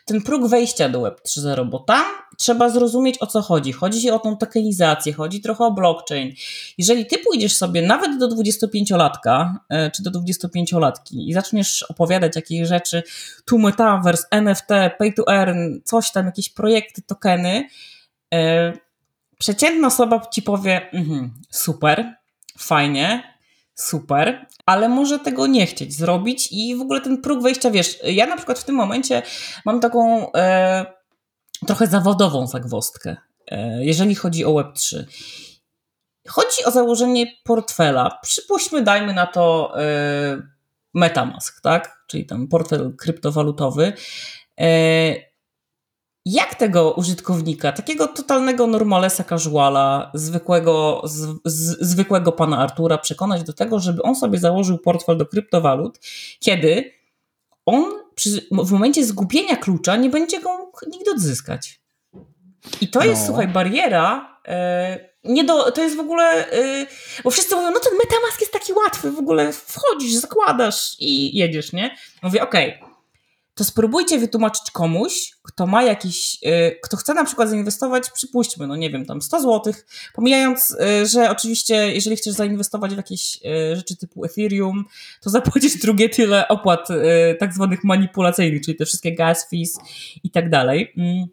[0.08, 2.04] ten próg wejścia do Web 3.0, bo tam
[2.36, 3.72] trzeba zrozumieć o co chodzi.
[3.72, 6.32] Chodzi o tą tokenizację, chodzi trochę o blockchain.
[6.78, 12.68] Jeżeli ty pójdziesz sobie nawet do 25-latka e, czy do 25-latki i zaczniesz opowiadać jakieś
[12.68, 13.02] rzeczy,
[13.44, 14.68] tu metaverse, NFT,
[14.98, 17.68] pay to earn, coś tam, jakieś projekty, tokeny,
[18.34, 18.72] e,
[19.38, 22.14] przeciętna osoba ci powie, mhm, super,
[22.58, 23.37] fajnie,
[23.78, 28.26] super, ale może tego nie chcieć zrobić i w ogóle ten próg wejścia, wiesz, ja
[28.26, 29.22] na przykład w tym momencie
[29.64, 30.86] mam taką e,
[31.66, 35.04] trochę zawodową zagwostkę, e, jeżeli chodzi o Web3.
[36.28, 38.18] Chodzi o założenie portfela.
[38.22, 40.42] Przypuśćmy, dajmy na to e,
[40.94, 42.04] Metamask, tak?
[42.06, 43.92] Czyli tam portfel kryptowalutowy.
[44.60, 45.27] E,
[46.32, 53.52] jak tego użytkownika, takiego totalnego normalesa casuala, zwykłego, z, z, zwykłego pana Artura przekonać do
[53.52, 55.98] tego, żeby on sobie założył portfel do kryptowalut,
[56.40, 56.92] kiedy
[57.66, 61.80] on przy, w momencie zgubienia klucza nie będzie go mógł nigdy odzyskać.
[62.80, 63.04] I to no.
[63.04, 64.38] jest, słuchaj, bariera.
[64.48, 66.86] E, nie do, to jest w ogóle, e,
[67.24, 71.72] bo wszyscy mówią, no ten Metamask jest taki łatwy, w ogóle wchodzisz, zakładasz i jedziesz,
[71.72, 71.96] nie?
[72.22, 72.87] Mówię, okej, okay,
[73.58, 78.76] to spróbujcie wytłumaczyć komuś, kto ma jakiś, y, kto chce na przykład zainwestować, przypuśćmy, no
[78.76, 79.72] nie wiem, tam 100 zł,
[80.14, 84.84] pomijając, y, że oczywiście, jeżeli chcesz zainwestować w jakieś y, rzeczy typu Ethereum,
[85.20, 86.88] to zapłacisz drugie tyle opłat
[87.38, 89.78] tak zwanych manipulacyjnych, czyli te wszystkie gas fees
[90.24, 90.92] i tak dalej.
[90.96, 91.26] Mm.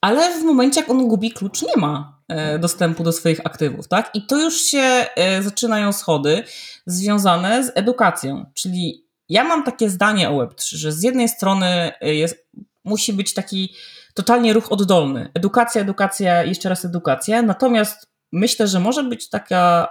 [0.00, 2.22] Ale w momencie, jak on gubi klucz, nie ma
[2.60, 4.10] dostępu do swoich aktywów, tak?
[4.14, 5.06] I to już się
[5.40, 6.44] zaczynają schody
[6.86, 12.14] związane z edukacją, czyli ja mam takie zdanie o Web3, że z jednej strony y,
[12.14, 12.48] jest,
[12.84, 13.74] musi być taki
[14.14, 15.30] totalnie ruch oddolny.
[15.34, 17.42] Edukacja, edukacja, jeszcze raz edukacja.
[17.42, 19.88] Natomiast myślę, że może być taka.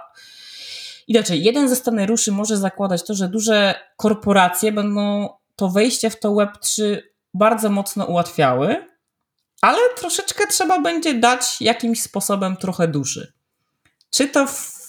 [1.08, 6.28] Inaczej, jeden ze scenariuszy może zakładać to, że duże korporacje będą to wejście w to
[6.28, 6.98] Web3
[7.34, 8.86] bardzo mocno ułatwiały,
[9.60, 13.32] ale troszeczkę trzeba będzie dać jakimś sposobem trochę duszy.
[14.10, 14.81] Czy to w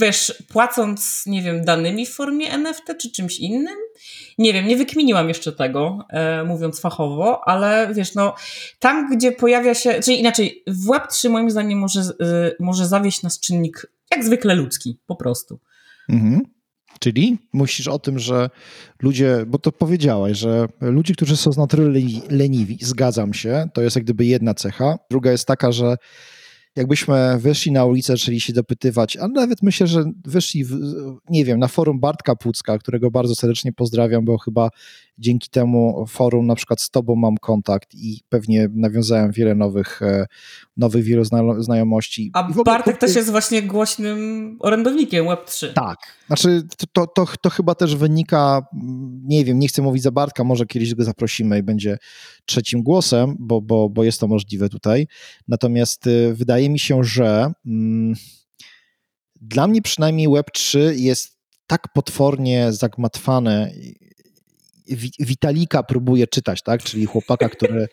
[0.00, 3.76] wiesz, płacąc, nie wiem, danymi w formie NFT czy czymś innym.
[4.38, 8.34] Nie wiem, nie wykminiłam jeszcze tego, e, mówiąc fachowo, ale wiesz, no,
[8.78, 13.40] tam gdzie pojawia się, czyli inaczej, w Web3 moim zdaniem może, e, może zawieść nas
[13.40, 15.60] czynnik jak zwykle ludzki, po prostu.
[16.08, 16.40] Mhm.
[17.00, 18.50] Czyli musisz o tym, że
[19.02, 21.92] ludzie, bo to powiedziałaś, że ludzie, którzy są z natury
[22.30, 24.98] leniwi, zgadzam się, to jest jak gdyby jedna cecha.
[25.10, 25.96] Druga jest taka, że
[26.76, 30.76] jakbyśmy wyszli na ulicę, zaczęli się dopytywać, a nawet myślę, że wyszli, w,
[31.30, 34.70] nie wiem, na forum Bartka Pucka, którego bardzo serdecznie pozdrawiam, bo chyba
[35.18, 40.26] dzięki temu forum na przykład z tobą mam kontakt i pewnie nawiązałem wiele nowych, e,
[40.76, 41.22] nowych wielu
[41.58, 42.30] znajomości.
[42.34, 45.72] A Bartek też jest właśnie głośnym orędownikiem Web3.
[45.72, 46.62] Tak, znaczy
[46.92, 48.62] to, to, to chyba też wynika,
[49.24, 51.98] nie wiem, nie chcę mówić za Bartka, może kiedyś go zaprosimy i będzie
[52.46, 55.06] trzecim głosem, bo, bo, bo jest to możliwe tutaj.
[55.48, 58.14] Natomiast y, wydaje mi się, że mm,
[59.40, 63.72] dla mnie przynajmniej Web3 jest tak potwornie zagmatwane
[65.18, 66.82] Witalika próbuje czytać, tak?
[66.82, 67.88] Czyli chłopaka, który.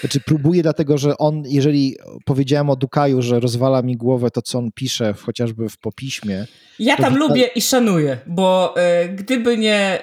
[0.00, 4.58] Znaczy, próbuje, dlatego że on, jeżeli powiedziałem o Dukaju, że rozwala mi głowę to, co
[4.58, 6.46] on pisze, chociażby w popiśmie.
[6.78, 8.74] Ja tam lubię i szanuję, bo
[9.04, 10.00] y, gdyby nie.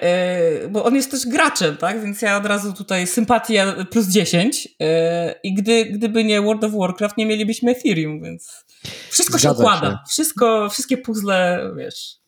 [0.64, 2.02] Y, bo on jest też graczem, tak?
[2.02, 4.66] Więc ja od razu tutaj sympatia plus 10.
[4.66, 8.64] Y, e, I gdy, gdyby nie World of Warcraft, nie mielibyśmy Ethereum, więc
[9.10, 9.90] wszystko Zgadza się układa.
[9.90, 9.98] Się.
[10.08, 12.25] Wszystko, wszystkie puzzle, wiesz.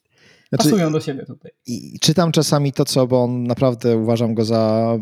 [0.49, 1.51] Znaczy, pasują do siebie tutaj.
[1.67, 4.93] I czytam czasami to, co, bo on naprawdę uważam go za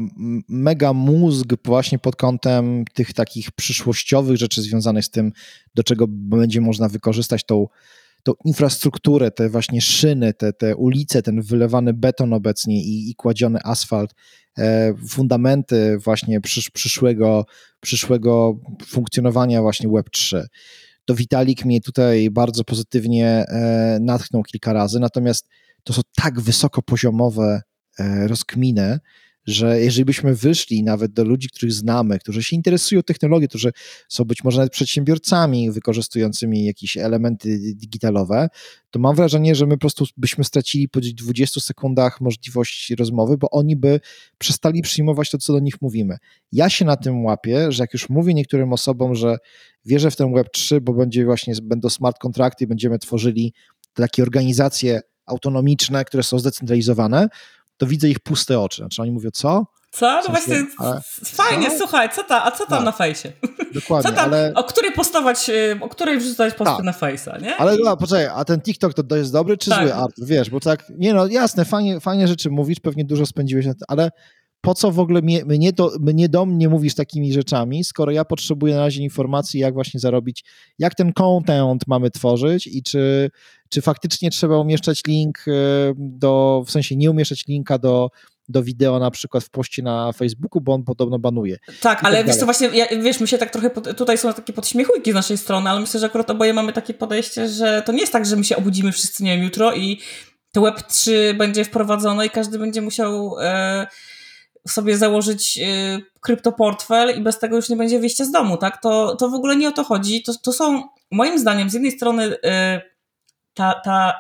[0.49, 5.33] mega mózg właśnie pod kątem tych takich przyszłościowych rzeczy związanych z tym,
[5.75, 7.67] do czego będzie można wykorzystać tą,
[8.23, 13.59] tą infrastrukturę, te właśnie szyny, te, te ulice, ten wylewany beton obecnie i, i kładziony
[13.65, 14.15] asfalt,
[14.59, 17.47] e, fundamenty właśnie przysz, przyszłego,
[17.81, 20.43] przyszłego funkcjonowania właśnie Web3
[21.07, 25.49] to Witalik mnie tutaj bardzo pozytywnie e, natchnął kilka razy, natomiast
[25.85, 27.63] to są tak wysokopoziomowe
[27.99, 28.99] e, rozkminy,
[29.47, 33.73] że jeżeli byśmy wyszli nawet do ludzi, których znamy, którzy się interesują technologią, którzy
[34.09, 38.49] są być może nawet przedsiębiorcami wykorzystującymi jakieś elementy digitalowe,
[38.91, 43.51] to mam wrażenie, że my po prostu byśmy stracili po 20 sekundach możliwość rozmowy, bo
[43.51, 44.01] oni by
[44.39, 46.17] przestali przyjmować to, co do nich mówimy.
[46.53, 49.37] Ja się na tym łapię, że jak już mówię niektórym osobom, że
[49.85, 53.53] wierzę w ten Web3, bo będzie właśnie, będą smart kontrakty będziemy tworzyli
[53.95, 57.29] takie organizacje autonomiczne, które są zdecentralizowane,
[57.77, 58.77] to widzę ich puste oczy.
[58.77, 59.67] Znaczy oni mówią, co?
[59.91, 60.07] Co?
[60.07, 61.79] No w sensie, właśnie ale, fajnie, co?
[61.79, 63.33] słuchaj, co ta, a co tam no, na fejsie?
[63.75, 64.55] Dokładnie, tam, ale...
[64.55, 67.57] O której postować, y, o której wrzucać posty na fejsa, nie?
[67.57, 69.83] Ale no, poczekaj, a ten TikTok to, jest dobry czy tak.
[69.83, 70.27] zły, Artur?
[70.27, 73.85] Wiesz, bo tak, nie no, jasne, fajnie, fajnie rzeczy mówisz, pewnie dużo spędziłeś na tym,
[73.89, 74.11] ale
[74.61, 78.25] po co w ogóle mnie, mnie, to, mnie do mnie mówisz takimi rzeczami, skoro ja
[78.25, 80.45] potrzebuję na razie informacji, jak właśnie zarobić,
[80.79, 83.31] jak ten content mamy tworzyć i czy,
[83.69, 85.53] czy faktycznie trzeba umieszczać link e,
[85.97, 88.11] do, w sensie nie umieszczać linka do,
[88.49, 91.59] do wideo na przykład w poście na Facebooku, bo on podobno banuje.
[91.67, 94.19] Tak, tak ale tak wiesz co, właśnie, ja, wiesz, my się tak trochę, pod, tutaj
[94.19, 97.83] są takie podśmiechujki z naszej strony, ale myślę, że akurat oboje mamy takie podejście, że
[97.87, 100.01] to nie jest tak, że my się obudzimy wszyscy, nie wiem, jutro i
[100.53, 103.37] to Web3 będzie wprowadzone i każdy będzie musiał...
[103.41, 103.87] E,
[104.69, 108.83] sobie założyć y, kryptoportfel i bez tego już nie będzie wyjścia z domu, tak?
[108.83, 110.23] To, to w ogóle nie o to chodzi.
[110.23, 112.39] To, to są, moim zdaniem, z jednej strony y,
[113.57, 114.15] ta, ta,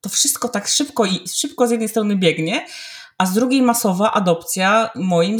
[0.00, 2.66] to wszystko tak szybko i szybko z jednej strony biegnie,
[3.18, 5.38] a z drugiej masowa adopcja, moim,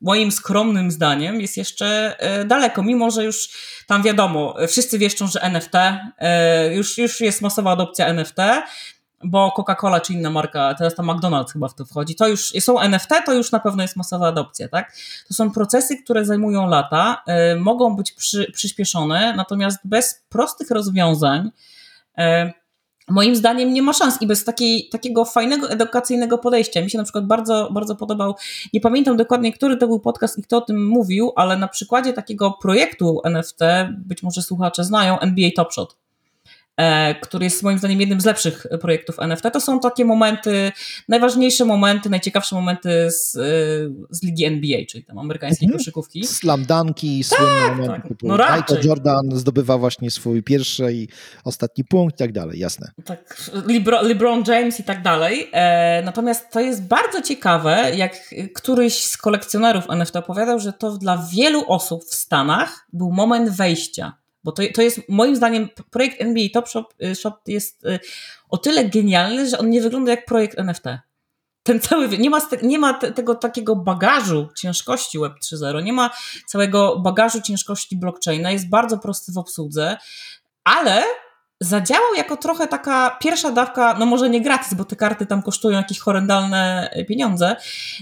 [0.00, 3.48] moim skromnym zdaniem, jest jeszcze y, daleko, mimo że już
[3.86, 5.74] tam wiadomo, wszyscy wieszczą, że NFT,
[6.70, 8.36] już, już jest masowa adopcja NFT,
[9.24, 12.80] bo Coca-Cola czy inna marka, teraz ta McDonald's chyba w to wchodzi, to już są
[12.80, 14.96] NFT, to już na pewno jest masowa adopcja, tak?
[15.28, 21.50] To są procesy, które zajmują lata, y, mogą być przy, przyspieszone, natomiast bez prostych rozwiązań
[23.08, 26.82] moim zdaniem nie ma szans i bez takiej, takiego fajnego, edukacyjnego podejścia.
[26.82, 28.34] Mi się na przykład bardzo, bardzo podobał,
[28.72, 32.12] nie pamiętam dokładnie, który to był podcast i kto o tym mówił, ale na przykładzie
[32.12, 33.60] takiego projektu NFT,
[33.90, 36.05] być może słuchacze znają, NBA Top Shot E,
[37.22, 39.44] który jest moim zdaniem jednym z lepszych projektów NFT.
[39.52, 40.72] To są takie momenty,
[41.08, 43.40] najważniejsze momenty, najciekawsze momenty z, e,
[44.10, 45.78] z ligi NBA, czyli tam amerykańskiej mhm.
[45.78, 46.26] koszykówki.
[46.26, 48.08] Slam dunki, tak, słynne momenty tak.
[48.08, 51.08] typu no Michael Jordan zdobywa właśnie swój pierwszy i
[51.44, 52.90] ostatni punkt i tak dalej, jasne.
[53.04, 55.48] Tak, Lebron, LeBron James i tak dalej.
[55.52, 58.16] E, natomiast to jest bardzo ciekawe, jak
[58.54, 64.25] któryś z kolekcjonerów NFT opowiadał, że to dla wielu osób w Stanach był moment wejścia
[64.46, 67.98] bo to, to jest moim zdaniem projekt NBA Top Shop, y, Shop jest y,
[68.48, 70.84] o tyle genialny, że on nie wygląda jak projekt NFT.
[71.62, 76.10] Ten cały, nie ma, nie ma tego takiego bagażu ciężkości Web 3.0, nie ma
[76.46, 79.96] całego bagażu ciężkości blockchaina, jest bardzo prosty w obsłudze,
[80.64, 81.02] ale
[81.60, 85.76] zadziałał jako trochę taka pierwsza dawka, no może nie gratis, bo te karty tam kosztują
[85.76, 87.56] jakieś horrendalne pieniądze,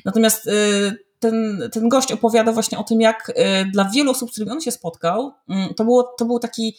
[0.04, 3.34] natomiast y, ten, ten gość opowiada właśnie o tym, jak y,
[3.72, 6.76] dla wielu osób, z którymi on się spotkał, mm, to, było, to był taki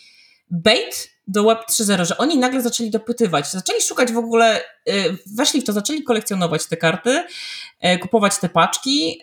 [0.49, 5.61] bait do Web 3.0, że oni nagle zaczęli dopytywać, zaczęli szukać w ogóle, y, weszli
[5.61, 7.23] w to, zaczęli kolekcjonować te karty,
[7.85, 9.19] y, kupować te paczki,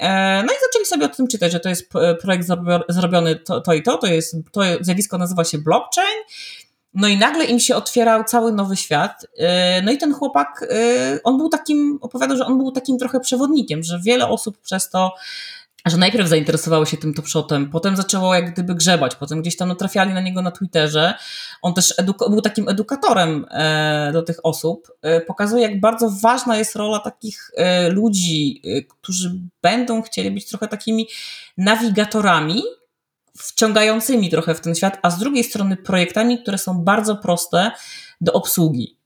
[0.47, 1.91] no i zaczęli sobie o tym czytać, że to jest
[2.23, 2.47] projekt
[2.89, 6.19] zrobiony to, to i to, to jest, to zjawisko nazywa się blockchain
[6.95, 9.25] no i nagle im się otwierał cały nowy świat.
[9.25, 13.21] Y, no i ten chłopak, y, on był takim, opowiadał, że on był takim trochę
[13.21, 15.15] przewodnikiem, że wiele osób przez to,
[15.87, 20.15] że najpierw zainteresowało się tym topshotem, potem zaczęło jak gdyby grzebać, potem gdzieś tam natrafiali
[20.15, 21.15] na niego na Twitterze.
[21.63, 21.95] On też
[22.31, 24.93] był takim edukatorem e, do tych osób.
[25.03, 30.69] E, pokazuje, jak bardzo ważna jest rola takich e, ludzi, którzy będą chcieli być trochę
[30.69, 31.09] takimi
[31.59, 32.63] nawigatorami
[33.39, 37.71] wciągającymi trochę w ten świat, a z drugiej strony projektami, które są bardzo proste
[38.21, 38.99] do obsługi.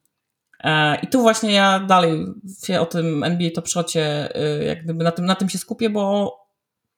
[0.61, 2.27] E, I tu właśnie ja dalej
[2.65, 5.91] się o tym NBA Top Shocie, e, jak gdyby na tym, na tym się skupię,
[5.91, 6.37] bo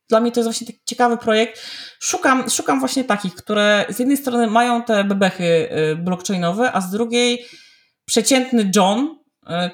[0.09, 1.62] dla mnie to jest właśnie taki ciekawy projekt.
[2.01, 6.91] Szukam, szukam właśnie takich, które z jednej strony mają te bebechy e, blockchainowe, a z
[6.91, 7.45] drugiej
[8.05, 9.18] przeciętny John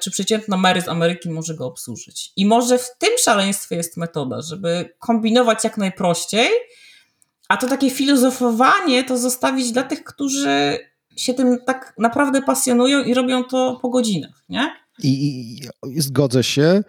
[0.01, 2.31] czy przeciętna Mary z Ameryki może go obsłużyć.
[2.35, 6.49] I może w tym szaleństwie jest metoda, żeby kombinować jak najprościej,
[7.49, 10.77] a to takie filozofowanie to zostawić dla tych, którzy
[11.15, 14.71] się tym tak naprawdę pasjonują i robią to po godzinach, nie?
[15.03, 16.83] I, I, zgodzę się.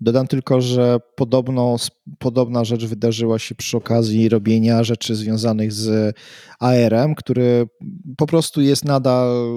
[0.00, 1.76] Dodam tylko, że podobno,
[2.18, 6.16] podobna rzecz wydarzyła się przy okazji robienia rzeczy związanych z
[6.60, 7.68] AR-em, który
[8.16, 9.50] po prostu jest nadal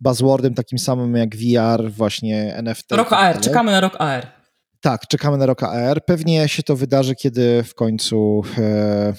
[0.00, 2.92] buzzwordem takim samym jak VR, właśnie NFT.
[2.92, 4.37] Rok AR, czekamy na rok AR.
[4.80, 6.04] Tak, czekamy na rok AR.
[6.04, 9.14] Pewnie się to wydarzy, kiedy w końcu e,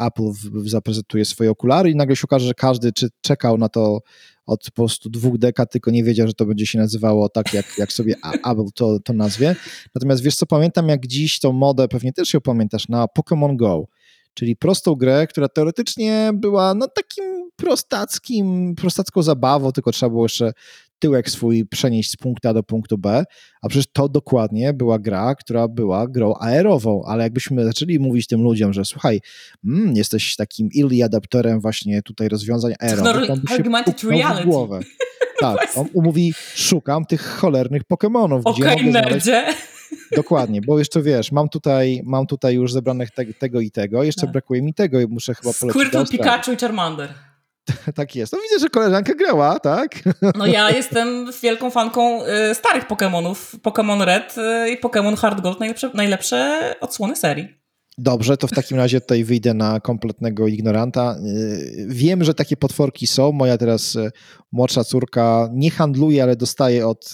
[0.00, 4.00] Apple w, zaprezentuje swoje okulary i nagle się okaże, że każdy czy czekał na to
[4.46, 7.78] od po prostu dwóch dekad, tylko nie wiedział, że to będzie się nazywało tak, jak,
[7.78, 9.56] jak sobie Apple to, to nazwie.
[9.94, 13.84] Natomiast wiesz co, pamiętam jak dziś tą modę, pewnie też ją pamiętasz, na Pokémon Go,
[14.34, 20.52] czyli prostą grę, która teoretycznie była no takim prostackim, prostacką zabawą, tylko trzeba było jeszcze
[20.98, 23.24] tyłek swój przenieść z punktu A do punktu B,
[23.62, 28.42] a przecież to dokładnie była gra, która była grą aerową, ale jakbyśmy zaczęli mówić tym
[28.42, 29.20] ludziom, że słuchaj,
[29.64, 34.42] mm, jesteś takim early adapterem właśnie tutaj rozwiązań aerowych, to by się reality.
[34.42, 34.80] w głowę.
[35.40, 38.40] Tak, on mówi, szukam tych cholernych Pokémonów.
[38.44, 39.44] Okej, okay, nerdzie.
[40.16, 44.20] Dokładnie, bo jeszcze wiesz, mam tutaj, mam tutaj już zebranych te, tego i tego, jeszcze
[44.20, 44.32] tak.
[44.32, 47.14] brakuje mi tego i muszę chyba polecić Squirtle, Pikachu i Charmander.
[47.94, 48.32] tak jest.
[48.32, 49.90] No widzę, że koleżanka grała, tak?
[50.34, 53.34] No ja jestem wielką fanką y, starych Pokémonów.
[53.62, 57.65] Pokémon Red y, i Pokémon Hard Gold, najlepsze, najlepsze odsłony serii.
[57.98, 61.16] Dobrze, to w takim razie tutaj wyjdę na kompletnego ignoranta.
[61.18, 63.32] Y, wiem, że takie potworki są.
[63.32, 63.98] Moja teraz
[64.52, 67.12] młodsza córka nie handluje, ale dostaje od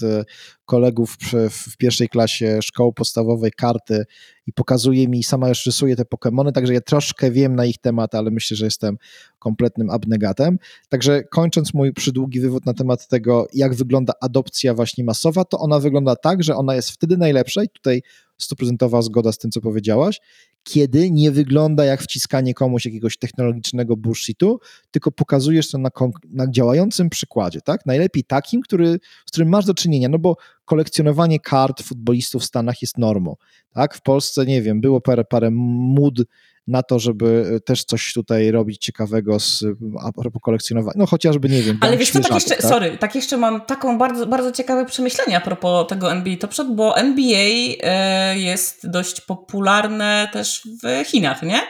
[0.65, 1.17] kolegów
[1.51, 4.05] w pierwszej klasie szkoły podstawowej karty
[4.47, 8.15] i pokazuje mi, sama już rysuje te Pokémony, także ja troszkę wiem na ich temat,
[8.15, 8.97] ale myślę, że jestem
[9.39, 10.59] kompletnym abnegatem.
[10.89, 15.79] Także kończąc mój przydługi wywód na temat tego, jak wygląda adopcja właśnie masowa, to ona
[15.79, 18.03] wygląda tak, że ona jest wtedy najlepsza i tutaj
[18.39, 20.21] stuprocentowa zgoda z tym, co powiedziałaś,
[20.65, 24.61] kiedy nie wygląda jak wciskanie komuś jakiegoś technologicznego bullshitu,
[24.91, 25.91] tylko pokazujesz to na,
[26.31, 27.87] na działającym przykładzie, tak?
[27.87, 32.83] Najlepiej takim, który, z którym masz do czynienia, no bo kolekcjonowanie kart futbolistów w Stanach
[32.83, 33.37] jest normą,
[33.75, 33.95] tak?
[33.95, 36.23] W Polsce, nie wiem, było parę, parę mód
[36.67, 39.65] na to, żeby e, też coś tutaj robić ciekawego z,
[40.03, 41.79] a propos kolekcjonowania, no chociażby, nie wiem.
[41.81, 42.63] Ale wiesz co, tak jeszcze, tak?
[42.63, 46.75] sorry, tak jeszcze mam taką bardzo, bardzo ciekawe przemyślenie a propos tego NBA Top Shot,
[46.77, 47.51] bo NBA
[47.81, 51.61] e, jest dość popularne też w Chinach, nie?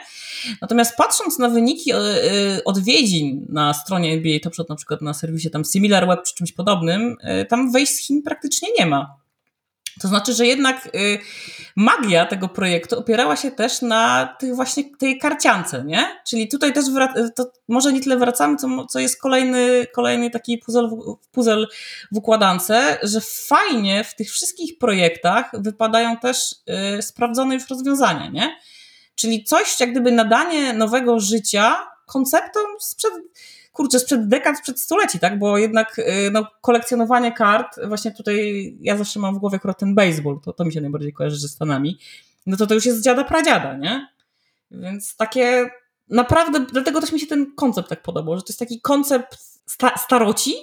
[0.61, 1.97] Natomiast patrząc na wyniki e,
[2.65, 7.17] odwiedzin na stronie NBA Top Shot, na przykład na serwisie tam SimilarWeb czy czymś podobnym,
[7.49, 9.17] tam wejść z Chin praktycznie nie ma.
[10.01, 10.91] To znaczy, że jednak
[11.77, 16.21] magia tego projektu opierała się też na tych właśnie tej karciance, nie?
[16.27, 16.85] Czyli tutaj też
[17.37, 21.67] to może nie tyle wracamy, co, co jest kolejny, kolejny taki puzzle w, puzzle
[22.13, 26.55] w układance, że fajnie w tych wszystkich projektach wypadają też
[26.99, 28.57] y, sprawdzone już rozwiązania, nie?
[29.15, 33.13] Czyli coś jak gdyby nadanie nowego życia konceptom sprzed
[33.73, 35.39] kurczę, sprzed dekad, sprzed stuleci, tak?
[35.39, 39.95] Bo jednak y, no, kolekcjonowanie kart, właśnie tutaj ja zawsze mam w głowie akurat ten
[39.95, 41.99] baseball, to, to mi się najbardziej kojarzy ze Stanami,
[42.47, 44.09] no to to już jest dziada pradziada, nie?
[44.71, 45.71] Więc takie
[46.09, 49.97] naprawdę, dlatego też mi się ten koncept tak podobał, że to jest taki koncept sta
[49.97, 50.55] staroci,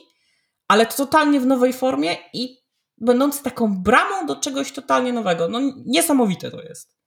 [0.67, 2.57] ale totalnie w nowej formie i
[2.97, 5.49] będący taką bramą do czegoś totalnie nowego.
[5.49, 6.99] No niesamowite to jest.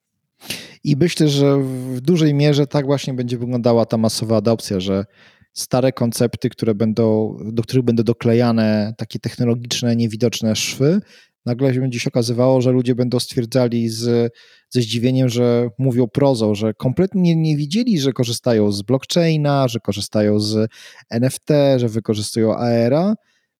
[0.83, 5.05] I myślę, że w dużej mierze tak właśnie będzie wyglądała ta masowa adopcja, że
[5.53, 10.99] stare koncepty, które będą, do których będą doklejane takie technologiczne, niewidoczne szwy,
[11.45, 14.33] nagle będzie się okazywało, że ludzie będą stwierdzali z,
[14.69, 20.39] ze zdziwieniem, że mówią prozą, że kompletnie nie, widzieli, że korzystają z blockchaina, że korzystają
[20.39, 20.71] z
[21.09, 23.15] NFT, że wykorzystują ARA,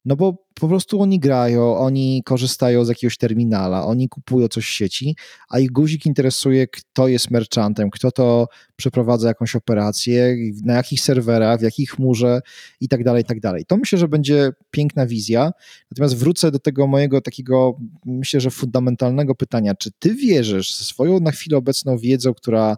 [0.05, 4.69] no bo po prostu oni grają, oni korzystają z jakiegoś terminala, oni kupują coś w
[4.69, 5.15] sieci,
[5.49, 11.59] a ich guzik interesuje, kto jest merchantem, kto to przeprowadza jakąś operację, na jakich serwerach,
[11.59, 12.41] w jakich chmurze
[12.79, 13.65] i tak dalej, i tak dalej.
[13.65, 15.51] To myślę, że będzie piękna wizja.
[15.91, 19.75] Natomiast wrócę do tego mojego takiego, myślę, że fundamentalnego pytania.
[19.75, 22.75] Czy ty wierzysz ze swoją na chwilę obecną wiedzą, która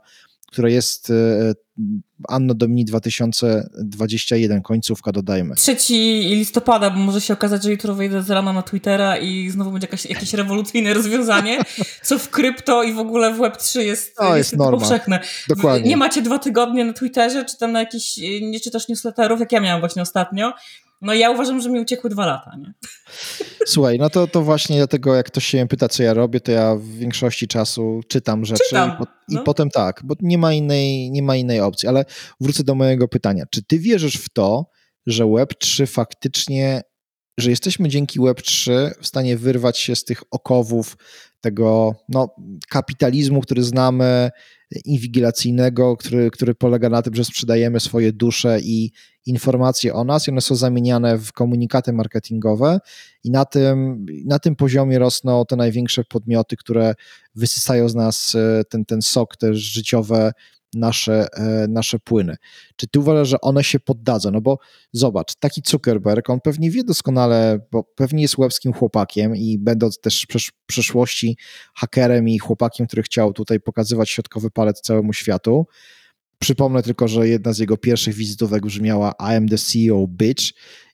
[0.55, 1.53] która jest e,
[2.27, 5.55] Anno Domini 2021, końcówka dodajmy.
[5.55, 5.75] 3
[6.29, 9.87] listopada, bo może się okazać, że jutro wejdę z rana na Twittera i znowu będzie
[9.87, 11.59] jakaś, jakieś rewolucyjne rozwiązanie,
[12.03, 15.19] co w krypto i w ogóle w Web3 jest, to jest, jest powszechne.
[15.47, 15.89] Dokładnie.
[15.89, 19.59] Nie macie dwa tygodnie na Twitterze, czy tam na jakiś, nie czytasz newsletterów, jak ja
[19.59, 20.53] miałam właśnie ostatnio,
[21.01, 22.73] no ja uważam, że mi uciekły dwa lata, nie?
[23.73, 26.75] Słuchaj, no to, to właśnie dlatego jak ktoś się pyta, co ja robię, to ja
[26.75, 29.41] w większości czasu czytam rzeczy czytam, i, po, no.
[29.41, 31.89] i, potem tak, bo nie ma, innej, nie ma innej opcji.
[31.89, 32.05] Ale
[32.39, 33.43] wrócę do mojego pytania.
[33.49, 34.69] Czy ty wierzysz w to,
[35.05, 36.81] że Web3 faktycznie,
[37.37, 40.97] że jesteśmy dzięki Web3 w stanie wyrwać się z tych okowów
[41.45, 42.35] tego no,
[42.69, 44.31] kapitalizmu, który znamy,
[44.85, 48.91] inwigilacyjnego, który, który polega na tym, że sprzedajemy swoje dusze i
[49.25, 52.79] informacje o nas i one są zamieniane w komunikaty marketingowe
[53.23, 56.93] i na tym, na tym poziomie rosną te największe podmioty, które
[57.35, 60.31] wysysają z nas e, ten, ten sok, te życiowe
[60.75, 62.35] nasze, e, nasze płyny.
[62.75, 64.31] Czy ty uważasz, że one się poddadzą?
[64.31, 64.59] No bo
[64.91, 70.27] zobacz, taki Zuckerberg, on pewnie wie doskonale, bo pewnie jest łebskim chłopakiem i będąc też
[70.31, 71.37] w przeszłości
[71.75, 75.65] hakerem i chłopakiem, który chciał tutaj pokazywać środkowy palec całemu światu,
[76.39, 80.43] Przypomnę tylko, że jedna z jego pierwszych wizytówek brzmiała I am the CEO bitch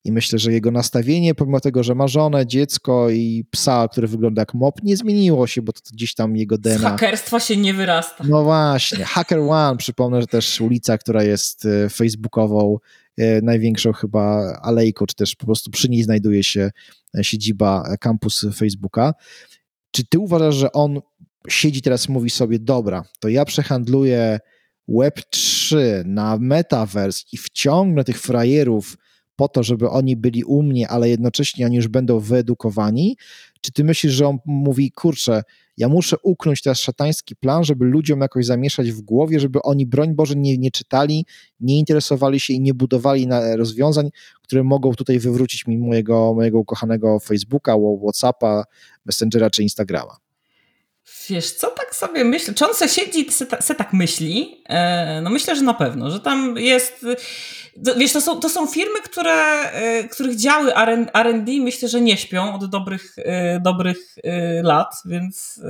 [0.03, 4.41] i myślę, że jego nastawienie, pomimo tego, że ma żonę, dziecko i psa, który wygląda
[4.41, 6.79] jak mop, nie zmieniło się, bo to gdzieś tam jego DNA...
[6.79, 8.23] Z hakerstwa się nie wyrasta.
[8.27, 9.05] No właśnie.
[9.05, 12.77] Hacker One, przypomnę, że też ulica, która jest e, facebookową,
[13.17, 16.71] e, największą chyba alejką, czy też po prostu przy niej znajduje się
[17.17, 19.13] e, siedziba, kampus Facebooka.
[19.91, 21.01] Czy ty uważasz, że on
[21.47, 24.39] siedzi teraz mówi sobie, dobra, to ja przehandluję
[24.93, 25.75] Web3
[26.05, 28.97] na Metaverse i wciągnę tych frajerów
[29.35, 33.17] po to, żeby oni byli u mnie, ale jednocześnie oni już będą wyedukowani?
[33.61, 35.43] Czy ty myślisz, że on mówi, kurczę,
[35.77, 40.15] ja muszę uknąć teraz szatański plan, żeby ludziom jakoś zamieszać w głowie, żeby oni, broń
[40.15, 41.25] Boże, nie, nie czytali,
[41.59, 44.09] nie interesowali się i nie budowali na rozwiązań,
[44.41, 48.63] które mogą tutaj wywrócić mi mojego, mojego ukochanego Facebooka, Whatsappa,
[49.05, 50.30] Messengera czy Instagrama?
[51.29, 52.53] Wiesz, co tak sobie myślę?
[52.53, 54.63] Czy on se siedzi i se, se, tak myśli?
[54.69, 57.05] E, no myślę, że na pewno, że tam jest...
[57.97, 60.75] Wiesz, to są, to są firmy, które, e, których działy
[61.13, 65.61] R&D myślę, że nie śpią od dobrych, e, dobrych e, lat, więc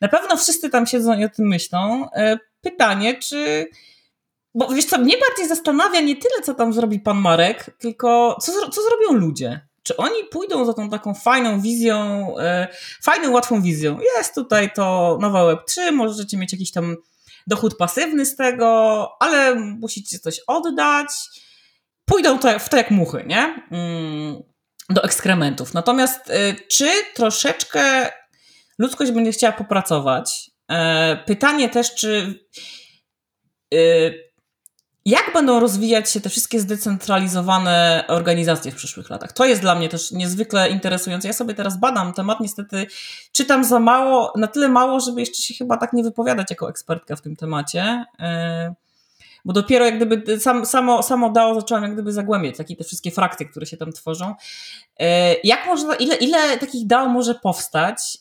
[0.00, 2.08] na pewno wszyscy tam siedzą i o tym myślą.
[2.60, 3.66] Pytanie, czy...
[4.54, 8.52] Bo wiesz co, mnie bardziej zastanawia nie tyle, co tam zrobi pan Marek, tylko co,
[8.52, 9.60] co zrobią ludzie.
[9.82, 12.68] Czy oni pójdą za tą taką fajną wizją, e,
[13.02, 13.98] fajną, łatwą wizją?
[14.16, 16.96] Jest tutaj to nowa Web3, możecie mieć jakiś tam
[17.46, 21.08] dochód pasywny z tego, ale musicie coś oddać.
[22.04, 23.66] Pójdą to, w to jak muchy, nie?
[23.70, 24.42] Mm,
[24.90, 25.74] do ekskrementów.
[25.74, 28.10] Natomiast e, czy troszeczkę
[28.78, 30.50] ludzkość będzie chciała popracować?
[30.70, 32.40] E, pytanie też, czy
[35.04, 39.32] jak będą rozwijać się te wszystkie zdecentralizowane organizacje w przyszłych latach?
[39.32, 41.28] To jest dla mnie też niezwykle interesujące.
[41.28, 42.86] Ja sobie teraz badam temat, niestety
[43.32, 47.16] czytam za mało, na tyle mało, żeby jeszcze się chyba tak nie wypowiadać jako ekspertka
[47.16, 48.04] w tym temacie.
[48.20, 48.74] E,
[49.44, 53.10] bo dopiero jak gdyby sam, samo, samo DAO zaczęłam jak gdyby zagłębiać, takie te wszystkie
[53.10, 54.34] frakcje, które się tam tworzą.
[55.00, 58.18] E, jak można, ile, ile takich DAO może powstać?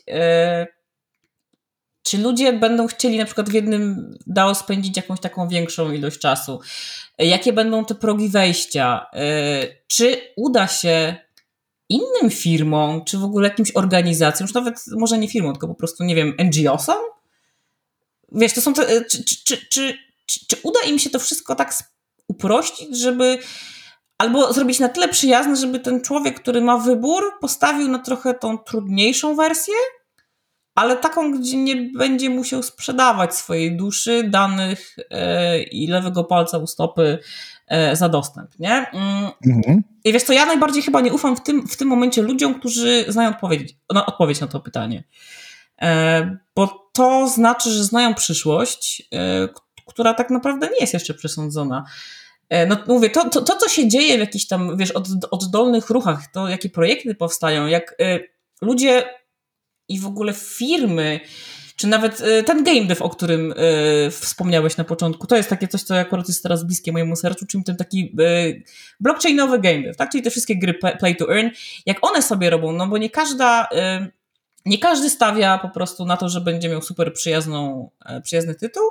[2.04, 6.60] Czy ludzie będą chcieli na przykład w jednym DAO spędzić jakąś taką większą ilość czasu?
[7.18, 9.06] Jakie będą te progi wejścia?
[9.14, 11.16] E, czy uda się
[11.90, 16.04] innym firmom, czy w ogóle jakimś organizacjom, już nawet może nie firmom, tylko po prostu,
[16.04, 16.98] nie wiem, NGO-som?
[18.32, 21.74] Wiesz, to są te, czy, czy, czy, czy, uda im się to wszystko tak
[22.28, 23.38] uprościć, żeby
[24.18, 28.58] albo zrobić na tyle przyjazne, żeby ten człowiek, który ma wybór, postawił na trochę tą
[28.58, 29.74] trudniejszą wersję?
[30.82, 36.68] Ale taką, gdzie nie będzie musiał sprzedawać swojej duszy, danych yy, i lewego palca u
[36.68, 37.20] stopy
[37.72, 38.86] yy, za dostęp, nie?
[38.94, 39.32] Mm.
[39.48, 39.84] Mhm.
[40.04, 43.06] I wiesz co, ja najbardziej chyba nie ufam w tym, w tym momencie ludziom, którzy
[43.08, 45.04] znają odpowiedź, no, odpowiedź na to pytanie.
[45.82, 45.88] Yy,
[46.56, 49.10] bo to znaczy, że znają przyszłość,
[49.88, 51.86] która tak naprawdę nie jest jeszcze przesądzona.
[52.68, 56.32] No mówię, to, to, to co się dzieje w jakichś tam, wiesz, od, oddolnych ruchach,
[56.34, 57.96] to jakie projekty powstają, jak
[58.62, 59.21] ludzie
[59.94, 61.20] i w ogóle firmy,
[61.76, 65.68] czy nawet y, ten game dev, o którym y, wspomniałeś na początku, to jest takie
[65.68, 68.64] coś, co akurat jest teraz bliskie mojemu sercu, czym ten taki y,
[69.00, 70.12] blockchainowy game dev, tak?
[70.12, 71.50] Czyli te wszystkie gry play to earn,
[71.86, 73.68] jak one sobie robią, no bo nie każda
[74.66, 78.84] nie każdy stawia po prostu na to, że będzie miał super przyjazną, e, przyjazny tytuł.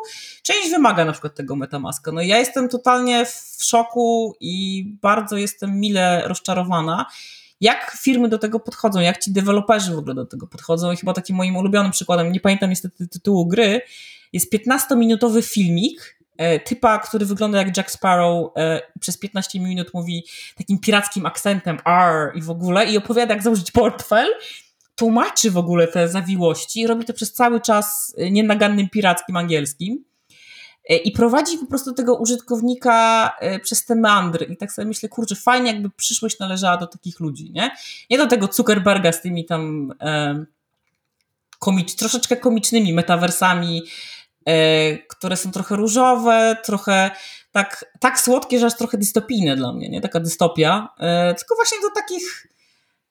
[0.42, 2.12] Część wymaga na przykład tego Metamaska.
[2.12, 7.06] No ja jestem totalnie w szoku i bardzo jestem mile rozczarowana,
[7.60, 10.92] jak firmy do tego podchodzą, jak ci deweloperzy w ogóle do tego podchodzą.
[10.92, 13.80] I chyba takim moim ulubionym przykładem, nie pamiętam niestety tytułu gry,
[14.32, 20.24] jest 15-minutowy filmik e, typa, który wygląda jak Jack Sparrow, e, przez 15 minut mówi
[20.56, 24.28] takim pirackim akcentem R i w ogóle i opowiada, jak założyć portfel
[24.94, 30.04] tłumaczy w ogóle te zawiłości, robi to przez cały czas e, nienagannym pirackim angielskim.
[30.90, 34.46] E, i prowadzi po prostu tego użytkownika e, przez te mandry.
[34.46, 37.70] I tak sobie myślę, kurczę, fajnie jakby przyszłość należała do takich ludzi, nie?
[38.10, 40.44] Nie do tego Zuckerberga z tymi tam e,
[41.58, 43.82] komicz, troszeczkę komicznymi metaversami,
[44.46, 47.10] e, które są trochę różowe, trochę
[47.52, 50.00] tak, tak słodkie, że aż trochę dystopijne dla mnie, nie?
[50.00, 50.88] Taka dystopia.
[50.98, 52.46] E, tylko właśnie do takich,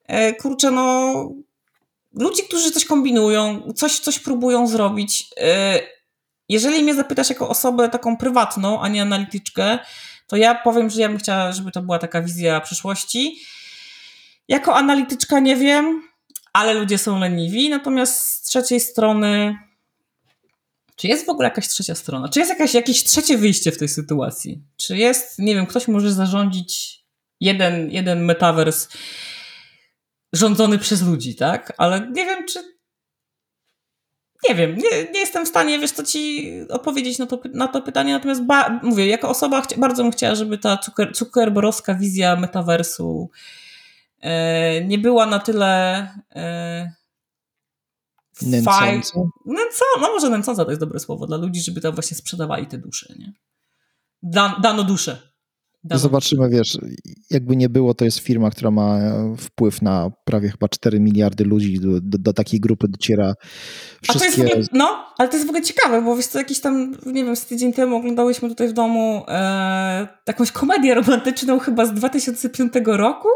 [0.08, 1.14] e, kurczę, no
[2.14, 5.30] ludzi, którzy coś kombinują, coś, coś próbują zrobić.
[6.50, 9.80] Jeżeli mnie zapytasz jako osobę taką prywatną, a nie analityczkę,
[10.28, 13.40] to ja powiem, że ja bym chciała, żeby to była taka wizja przyszłości.
[14.48, 16.02] Jako analityczka nie wiem,
[16.54, 19.56] ale ludzie są leniwi, natomiast z trzeciej strony
[21.00, 22.30] czy jest w ogóle jakaś trzecia strona?
[22.30, 24.64] Czy jest jakaś, jakieś trzecie wyjście w tej sytuacji?
[24.78, 27.00] Czy jest, nie wiem, ktoś może zarządzić
[27.40, 28.88] jeden, jeden metavers
[30.34, 31.74] rządzony przez ludzi, tak?
[31.78, 32.79] Ale nie wiem, czy.
[34.50, 37.82] Nie wiem, nie, nie jestem w stanie, wiesz, co ci odpowiedzieć na to, na to
[37.82, 43.30] pytanie, natomiast ba, mówię, jako osoba bardzo bym chciała, żeby ta cukier, cukierborowska wizja metaversu
[44.22, 45.98] e, nie była na tyle
[46.36, 46.92] e,
[48.42, 49.20] Nęcąca?
[49.46, 52.78] Nęco, no może nęcąca to jest dobre słowo dla ludzi, żeby tam właśnie sprzedawali te
[52.78, 53.34] dusze, nie?
[54.24, 55.29] Da, dano duszę.
[55.84, 56.78] Dano Zobaczymy, wiesz,
[57.30, 59.00] jakby nie było, to jest firma, która ma
[59.38, 63.34] wpływ na prawie chyba 4 miliardy ludzi, do, do, do takiej grupy dociera
[64.02, 64.28] wszystkie...
[64.28, 66.60] A to jest ogóle, no, ale to jest w ogóle ciekawe, bo wiesz co, jakiś
[66.60, 71.86] tam, nie wiem, z tydzień temu oglądałyśmy tutaj w domu e, jakąś komedię romantyczną chyba
[71.86, 73.30] z 2005 roku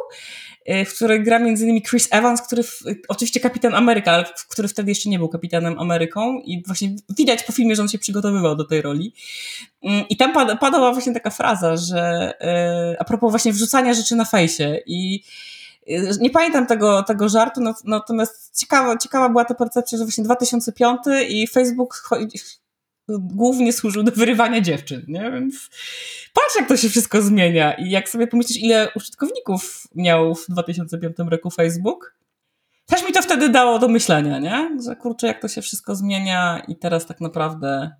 [0.52, 4.91] E, w której gra innymi Chris Evans, który w, oczywiście kapitan Ameryka, ale który wtedy
[4.91, 8.65] jeszcze nie był kapitanem Ameryką i właśnie widać po filmie, że on się przygotowywał do
[8.65, 9.13] tej roli.
[9.83, 14.25] Mm, I tam padała właśnie taka fraza, że e, a propos właśnie wrzucania rzeczy na
[14.25, 15.23] fejsie i
[15.87, 20.23] e, nie pamiętam tego, tego żartu, no, natomiast ciekawa, ciekawa była ta percepcja, że właśnie
[20.23, 20.99] 2005
[21.29, 22.09] i Facebook
[23.09, 25.31] głównie służył do wyrywania dziewczyn, nie?
[25.31, 25.69] Więc
[26.33, 27.73] patrz, jak to się wszystko zmienia.
[27.73, 32.15] I jak sobie pomyślisz, ile użytkowników miał w 2005 roku Facebook,
[32.85, 34.77] też mi to wtedy dało do myślenia, nie?
[34.85, 37.91] Że kurczę, jak to się wszystko zmienia i teraz tak naprawdę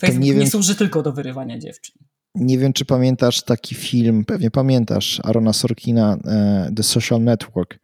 [0.00, 1.94] Facebook nie, nie służy tylko do wyrywania dziewczyn.
[2.34, 7.78] Nie wiem, czy pamiętasz taki film, pewnie pamiętasz, Arona Sorkina, uh, The Social Network.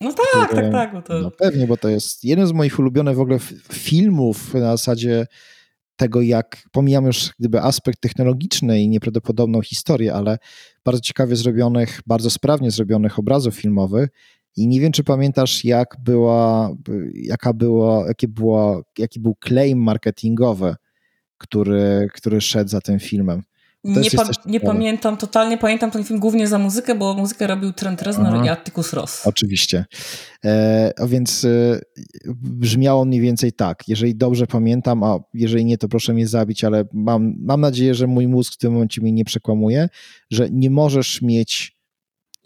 [0.00, 0.92] No tak, który, tak, tak.
[0.92, 1.20] Bo to...
[1.20, 3.38] No pewnie, bo to jest jeden z moich ulubionych w ogóle
[3.72, 5.26] filmów na zasadzie
[6.00, 10.38] tego, jak pomijam już gdyby aspekt technologiczny i nieprawdopodobną historię, ale
[10.84, 14.08] bardzo ciekawie zrobionych, bardzo sprawnie zrobionych obrazów filmowych.
[14.56, 16.70] I nie wiem, czy pamiętasz, jak była,
[17.14, 20.74] jaka była, jakie było, jaki był claim marketingowy,
[21.38, 23.42] który, który szedł za tym filmem.
[23.84, 28.02] Nie, pa nie pamiętam, totalnie pamiętam ten film głównie za muzykę, bo muzykę robił Trent
[28.02, 28.46] Reznor Aha.
[28.46, 29.26] i Atticus Ross.
[29.26, 29.84] Oczywiście.
[30.44, 31.80] E, a więc e,
[32.42, 36.84] brzmiało mniej więcej tak, jeżeli dobrze pamiętam, a jeżeli nie, to proszę mnie zabić, ale
[36.92, 39.88] mam, mam nadzieję, że mój mózg w tym momencie mnie nie przekłamuje,
[40.30, 41.80] że nie możesz mieć,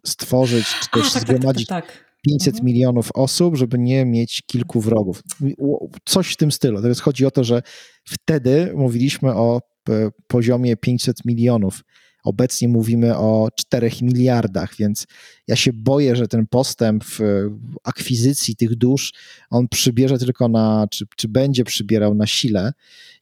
[0.06, 2.66] stworzyć, czy też a, tak, zgromadzić tak, tak, tak, 500 mhm.
[2.66, 5.22] milionów osób, żeby nie mieć kilku wrogów.
[6.04, 6.74] Coś w tym stylu.
[6.74, 7.62] Natomiast chodzi o to, że
[8.04, 9.60] wtedy mówiliśmy o
[10.26, 11.84] poziomie 500 milionów.
[12.24, 15.06] Obecnie mówimy o 4 miliardach, więc
[15.46, 17.20] ja się boję, że ten postęp w
[17.84, 19.12] akwizycji tych dusz,
[19.50, 22.72] on przybierze tylko na, czy, czy będzie przybierał na sile.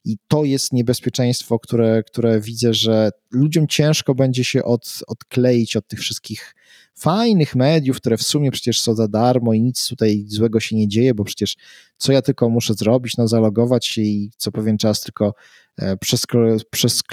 [0.05, 5.87] I to jest niebezpieczeństwo, które, które widzę, że ludziom ciężko będzie się od, odkleić od
[5.87, 6.55] tych wszystkich
[6.95, 10.87] fajnych mediów, które w sumie przecież są za darmo i nic tutaj złego się nie
[10.87, 11.55] dzieje, bo przecież
[11.97, 15.33] co ja tylko muszę zrobić, no zalogować się i co pewien czas tylko
[15.77, 16.25] e, przez,
[16.71, 17.03] przez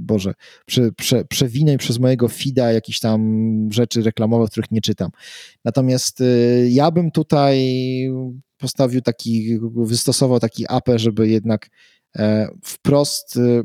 [0.00, 0.34] Boże,
[0.66, 3.20] prze, prze, przewinę przez mojego feeda jakieś tam
[3.72, 5.10] rzeczy reklamowe, których nie czytam.
[5.64, 7.58] Natomiast y, ja bym tutaj
[8.58, 11.68] postawił taki, wystosował taki apel, żeby jednak
[12.16, 13.64] e, wprost y,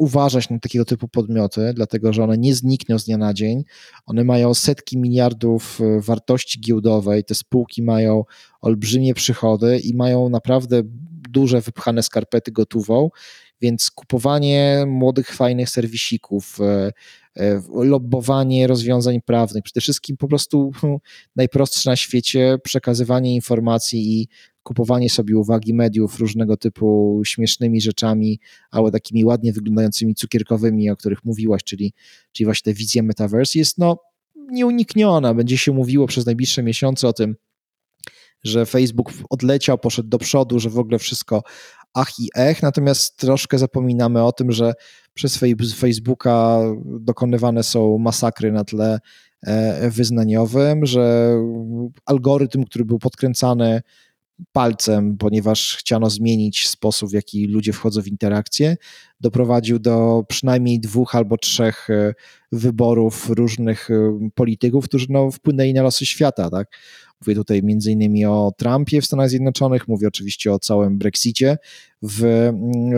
[0.00, 3.64] uważać na takiego typu podmioty, dlatego że one nie znikną z dnia na dzień.
[4.06, 8.24] One mają setki miliardów e, wartości giełdowej, te spółki mają
[8.60, 10.82] olbrzymie przychody i mają naprawdę
[11.30, 13.10] duże wypchane skarpety gotową,
[13.60, 16.92] więc kupowanie młodych, fajnych serwisików, e,
[17.36, 20.72] e, lobbowanie rozwiązań prawnych, przede wszystkim po prostu
[21.36, 24.28] najprostsze na świecie przekazywanie informacji i
[24.62, 28.40] kupowanie sobie uwagi mediów różnego typu śmiesznymi rzeczami,
[28.70, 31.92] albo takimi ładnie wyglądającymi cukierkowymi, o których mówiłaś, czyli,
[32.32, 33.96] czyli właśnie te wizje metaverse jest no
[34.50, 35.34] nieunikniona.
[35.34, 37.36] Będzie się mówiło przez najbliższe miesiące o tym,
[38.44, 41.42] że Facebook odleciał, poszedł do przodu, że w ogóle wszystko
[41.94, 44.72] ach i ech, natomiast troszkę zapominamy o tym, że
[45.14, 45.38] przez
[45.76, 48.98] Facebooka dokonywane są masakry na tle
[49.42, 51.34] e, wyznaniowym, że
[52.06, 53.82] algorytm, który był podkręcany
[54.52, 58.76] palcem, ponieważ chciano zmienić sposób, w jaki ludzie wchodzą w interakcję,
[59.20, 62.14] doprowadził do przynajmniej dwóch albo trzech e,
[62.52, 66.50] wyborów różnych e, polityków, którzy no, wpłynęli na losy świata.
[66.50, 66.68] Tak?
[67.20, 71.58] Mówię tutaj między innymi o Trumpie w Stanach Zjednoczonych, mówię oczywiście o całym Brexicie
[72.02, 72.50] w,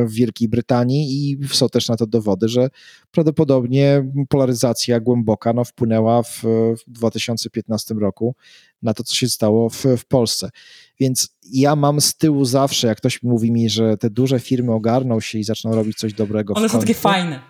[0.06, 2.68] w Wielkiej Brytanii i są też na to dowody, że
[3.10, 6.42] prawdopodobnie polaryzacja głęboka no, wpłynęła w,
[6.86, 8.34] w 2015 roku
[8.82, 10.50] na to, co się stało w, w Polsce.
[11.00, 15.20] Więc ja mam z tyłu zawsze, jak ktoś mówi mi, że te duże firmy ogarną
[15.20, 16.54] się i zaczną robić coś dobrego.
[16.54, 17.40] One są takie fajne.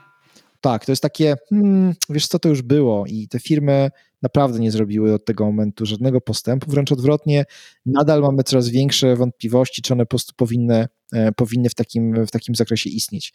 [0.61, 3.91] Tak, to jest takie, hmm, wiesz co, to już było i te firmy
[4.23, 7.45] naprawdę nie zrobiły od tego momentu żadnego postępu, wręcz odwrotnie,
[7.87, 12.31] nadal mamy coraz większe wątpliwości, czy one po prostu powinny, e, powinny w, takim, w
[12.31, 13.33] takim zakresie istnieć.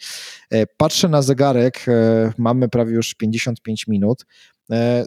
[0.51, 4.25] E, patrzę na zegarek, e, mamy prawie już 55 minut.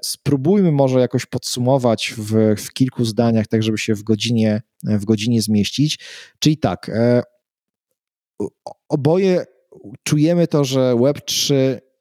[0.02, 5.42] Spróbujmy może jakoś podsumować w, w kilku zdaniach, tak żeby się w godzinie, w godzinie
[5.42, 5.98] zmieścić.
[6.38, 6.90] Czyli tak,
[8.88, 9.44] oboje
[10.04, 11.54] czujemy to, że Web3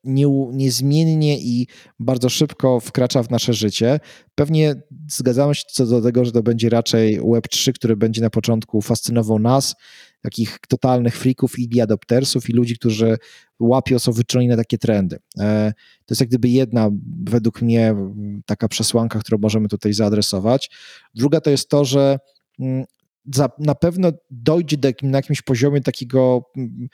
[0.04, 1.68] nie, niezmiennie i
[2.00, 4.00] bardzo szybko wkracza w nasze życie.
[4.36, 4.76] Pewnie
[5.12, 9.40] zgadzamy się co do tego, że to będzie raczej Web3, który będzie na początku fascynował
[9.40, 9.76] nas,
[10.22, 13.18] takich totalnych freaków i adoptersów i ludzi, którzy
[13.60, 15.20] łapią, są wyczuleni na takie trendy.
[15.40, 15.74] E,
[16.06, 16.90] to jest jak gdyby jedna,
[17.24, 17.96] według mnie,
[18.46, 20.70] taka przesłanka, którą możemy tutaj zaadresować.
[21.16, 22.20] Druga to jest to, że
[22.60, 22.86] mm,
[23.60, 26.88] na pewno dojdzie do, na jakimś poziomie takiego mm,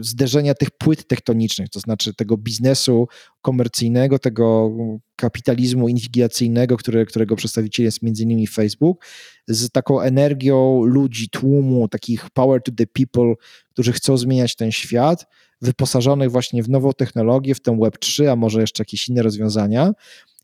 [0.00, 3.08] zderzenia tych płyt tektonicznych, to znaczy tego biznesu
[3.42, 4.70] komercyjnego, tego
[5.16, 9.04] kapitalizmu inwigilacyjnego, które, którego przedstawicielem jest między innymi Facebook,
[9.48, 13.34] z taką energią ludzi, tłumu, takich power to the people,
[13.70, 15.26] którzy chcą zmieniać ten świat,
[15.62, 19.92] wyposażonych właśnie w nową technologię, w tę Web3, a może jeszcze jakieś inne rozwiązania,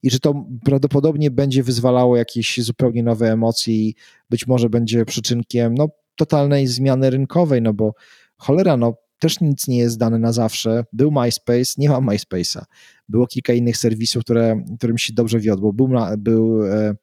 [0.02, 3.94] i że to prawdopodobnie będzie wyzwalało jakieś zupełnie nowe emocje i
[4.30, 7.94] być może będzie przyczynkiem no, totalnej zmiany rynkowej, no bo
[8.36, 10.84] cholera, no też nic nie jest dane na zawsze.
[10.92, 12.62] Był MySpace, nie ma MySpace'a.
[13.08, 15.72] Było kilka innych serwisów, które, którym się dobrze wiodło.
[15.72, 16.94] Był, był e,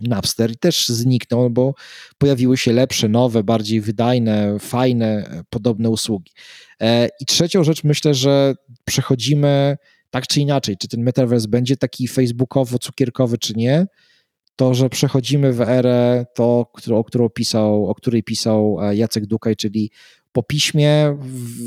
[0.00, 1.74] Napster też zniknął, bo
[2.18, 6.32] pojawiły się lepsze, nowe, bardziej wydajne, fajne, podobne usługi.
[6.80, 9.76] E, I trzecią rzecz myślę, że przechodzimy
[10.10, 13.86] tak czy inaczej, czy ten metaverse będzie taki facebookowo-cukierkowy, czy nie,
[14.60, 19.56] to, że przechodzimy w erę, to, o, którą pisał, o której pisał e, Jacek Dukaj,
[19.56, 19.90] czyli
[20.32, 21.16] po piśmie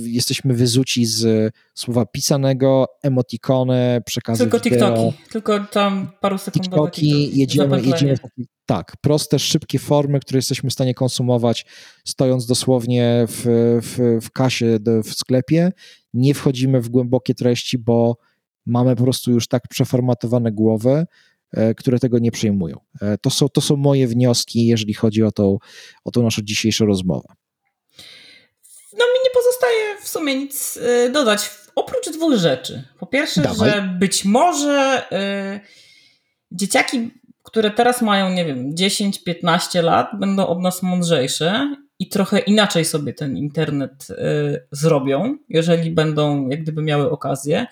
[0.05, 4.80] jesteśmy wyzuci z słowa pisanego, emotikony, przekazy Tylko wideo.
[4.80, 6.64] TikToki, tylko tam paru sekund.
[6.64, 8.16] TikToki, jedziemy, jedziemy
[8.66, 11.66] tak, proste, szybkie formy, które jesteśmy w stanie konsumować,
[12.05, 13.43] stojąc dosłownie w,
[13.82, 15.72] w, w kasie w sklepie.
[16.14, 18.18] Nie wchodzimy w głębokie treści, bo
[18.66, 21.05] mamy po prostu już tak przeformatowane głowy,
[21.53, 22.78] e, które tego nie przejmują.
[23.01, 25.57] E, to są, to są moje wnioski, jeżeli chodzi o tą,
[26.03, 27.28] o tą naszą dzisiejszą rozmowę.
[28.99, 32.83] No mi nie pozostaje w sumie nic e, dodać, oprócz dwóch rzeczy.
[32.99, 33.71] Po pierwsze, Dawaj.
[33.71, 35.59] że być może y,
[36.51, 37.11] dzieciaki,
[37.43, 43.13] które teraz mają, nie wiem, 10-15 lat, będą od nas mądrzejsze i trochę inaczej sobie
[43.13, 44.15] ten internet y,
[44.71, 47.65] zrobią, jeżeli będą jak gdyby miały okazję.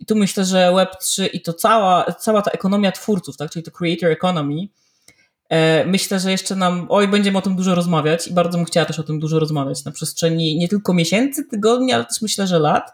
[0.00, 3.70] I tu myślę, że Web3 i to cała, cała ta ekonomia twórców, tak, czyli to
[3.70, 4.68] creator economy,
[5.86, 8.98] myślę, że jeszcze nam, oj, będziemy o tym dużo rozmawiać i bardzo bym chciała też
[8.98, 12.92] o tym dużo rozmawiać na przestrzeni nie tylko miesięcy, tygodni, ale też myślę, że lat.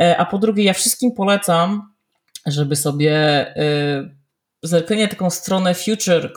[0.00, 1.92] E, a po drugie, ja wszystkim polecam,
[2.46, 3.12] żeby sobie
[3.56, 4.10] e,
[4.62, 6.32] zerknęli taką stronę future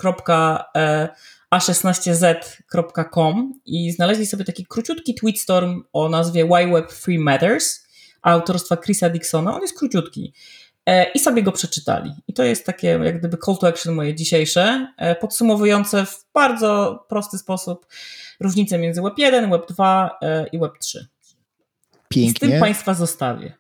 [1.56, 7.84] a16z.com i znaleźli sobie taki króciutki tweetstorm o nazwie Why Web3 Matters
[8.22, 9.56] autorstwa Chrisa Dixona.
[9.56, 10.34] On jest króciutki.
[10.86, 12.12] E, I sobie go przeczytali.
[12.28, 17.06] I to jest takie, jak gdyby, call to action moje dzisiejsze, e, podsumowujące w bardzo
[17.10, 17.86] prosty sposób
[18.40, 21.08] różnice między Web 1, Web 2 e, i Web 3.
[22.10, 22.32] Pięknie.
[22.32, 23.54] I z tym Państwa zostawię.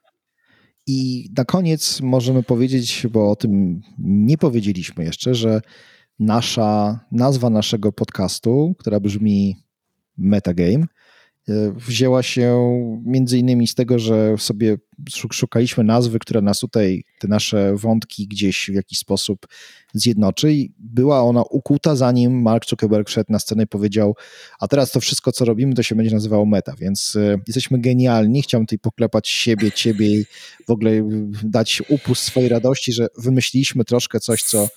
[0.88, 5.61] I na koniec możemy powiedzieć, bo o tym nie powiedzieliśmy jeszcze, że
[6.19, 9.63] nasza nazwa naszego podcastu, która brzmi
[10.17, 10.86] Metagame,
[11.75, 12.59] wzięła się
[13.05, 14.77] między innymi z tego, że sobie
[15.31, 19.47] szukaliśmy nazwy, która nas tutaj, te nasze wątki gdzieś w jakiś sposób
[19.93, 24.15] zjednoczy i była ona ukuta zanim Mark Zuckerberg wszedł na scenę i powiedział,
[24.59, 28.41] a teraz to wszystko, co robimy, to się będzie nazywało meta, więc y, jesteśmy genialni,
[28.41, 30.25] chciałem tutaj poklepać siebie, ciebie i
[30.67, 30.91] w ogóle
[31.43, 34.67] dać upust swojej radości, że wymyśliliśmy troszkę coś, co...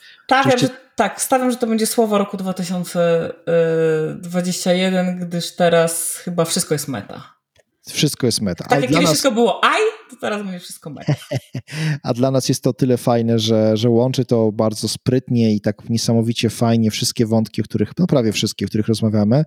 [0.59, 7.37] Że, tak, stawiam, że to będzie słowo roku 2021, gdyż teraz chyba wszystko jest meta.
[7.89, 8.65] Wszystko jest meta.
[8.65, 9.11] Tak jak kiedyś nas...
[9.11, 9.81] wszystko było aj,
[10.11, 11.15] to teraz będzie wszystko meta.
[12.03, 15.91] A dla nas jest to tyle fajne, że, że łączy to bardzo sprytnie i tak
[15.91, 19.45] niesamowicie fajnie wszystkie wątki, o których, no prawie wszystkie, o których rozmawiamy,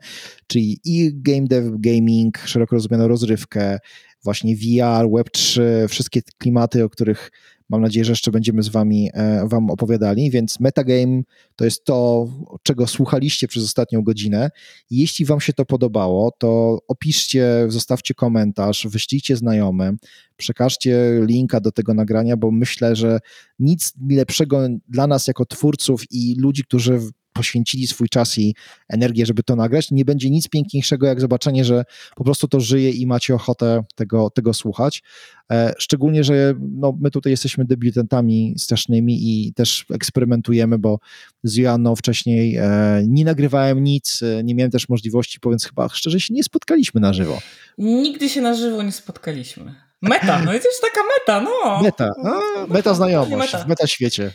[0.47, 3.79] czyli i game dev, gaming, szeroko rozumianą rozrywkę,
[4.23, 7.31] właśnie VR, Web3, wszystkie klimaty, o których
[7.69, 11.21] Mam nadzieję, że jeszcze będziemy z wami e, wam opowiadali, więc metagame
[11.55, 12.27] to jest to,
[12.63, 14.49] czego słuchaliście przez ostatnią godzinę.
[14.91, 19.97] Jeśli wam się to podobało, to opiszcie, zostawcie komentarz, wyślijcie znajomym,
[20.37, 23.19] przekażcie linka do tego nagrania, bo myślę, że
[23.59, 26.99] nic lepszego dla nas jako twórców i ludzi, którzy
[27.39, 28.55] poświęcili swój czas i
[28.89, 31.85] energię, żeby to nagrać, nie będzie nic piękniejszego jak zobaczenie, że
[32.15, 35.03] po prostu to żyje i macie ochotę tego, tego słuchać.
[35.51, 40.99] E, szczególnie, że no, my tutaj jesteśmy debiutantami strasznymi i też eksperymentujemy, bo
[41.43, 46.19] z Joanną wcześniej e, nie nagrywałem nic, e, nie miałem też możliwości, powiedz chyba szczerze
[46.19, 47.41] się nie spotkaliśmy na żywo.
[47.77, 49.75] Nigdy się na żywo nie spotkaliśmy.
[50.01, 51.81] Meta, no jest taka meta, no.
[51.83, 53.65] Meta, no, meta znajomość meta.
[53.65, 54.31] w meta świecie.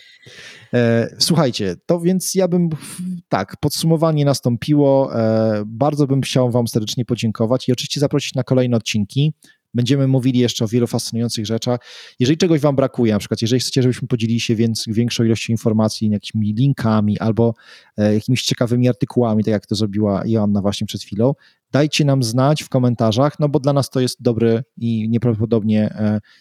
[0.75, 2.69] E, słuchajcie, to więc ja bym,
[3.29, 5.17] tak, podsumowanie nastąpiło.
[5.21, 9.35] E, bardzo bym chciał Wam serdecznie podziękować i oczywiście zaprosić na kolejne odcinki.
[9.75, 11.81] Będziemy mówili jeszcze o wielu fascynujących rzeczach.
[12.19, 16.11] Jeżeli czegoś Wam brakuje, na przykład jeżeli chcecie, żebyśmy podzielili się więc, większą ilością informacji,
[16.11, 17.55] jakimiś linkami albo
[17.97, 21.33] e, jakimiś ciekawymi artykułami, tak jak to zrobiła Joanna właśnie przed chwilą,
[21.73, 25.95] dajcie nam znać w komentarzach, no bo dla nas to jest dobry i nieprawdopodobnie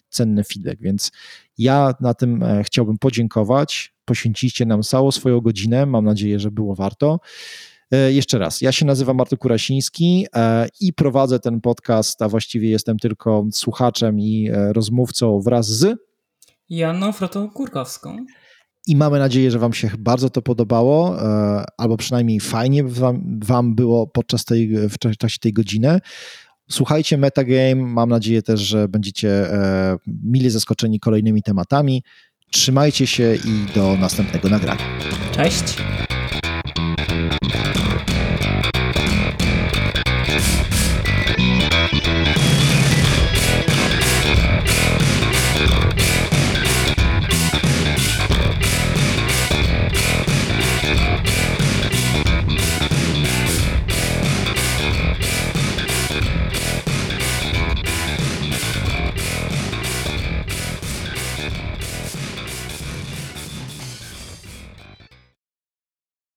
[0.09, 1.11] cenny feedback, więc
[1.57, 3.92] ja na tym chciałbym podziękować.
[4.05, 7.19] Poświęciliście nam całą swoją godzinę, mam nadzieję, że było warto.
[7.91, 10.27] E, jeszcze raz, ja się nazywam Marty Kurasiński
[10.79, 15.99] i prowadzę ten podcast, a właściwie jestem tylko słuchaczem i rozmówcą wraz z
[16.69, 18.25] Janą Frotą Kurkowską
[18.87, 23.75] i mamy nadzieję, że Wam się bardzo to podobało, e, albo przynajmniej fajnie wam, wam,
[23.75, 25.99] było podczas tej, w czasie tej godziny.
[26.69, 32.03] Słuchajcie Metagame, mam nadzieję też, że będziecie e, mile zaskoczeni kolejnymi tematami.
[32.53, 34.99] Trzymajcie się i do następnego nagrania.
[35.31, 35.77] Cześć!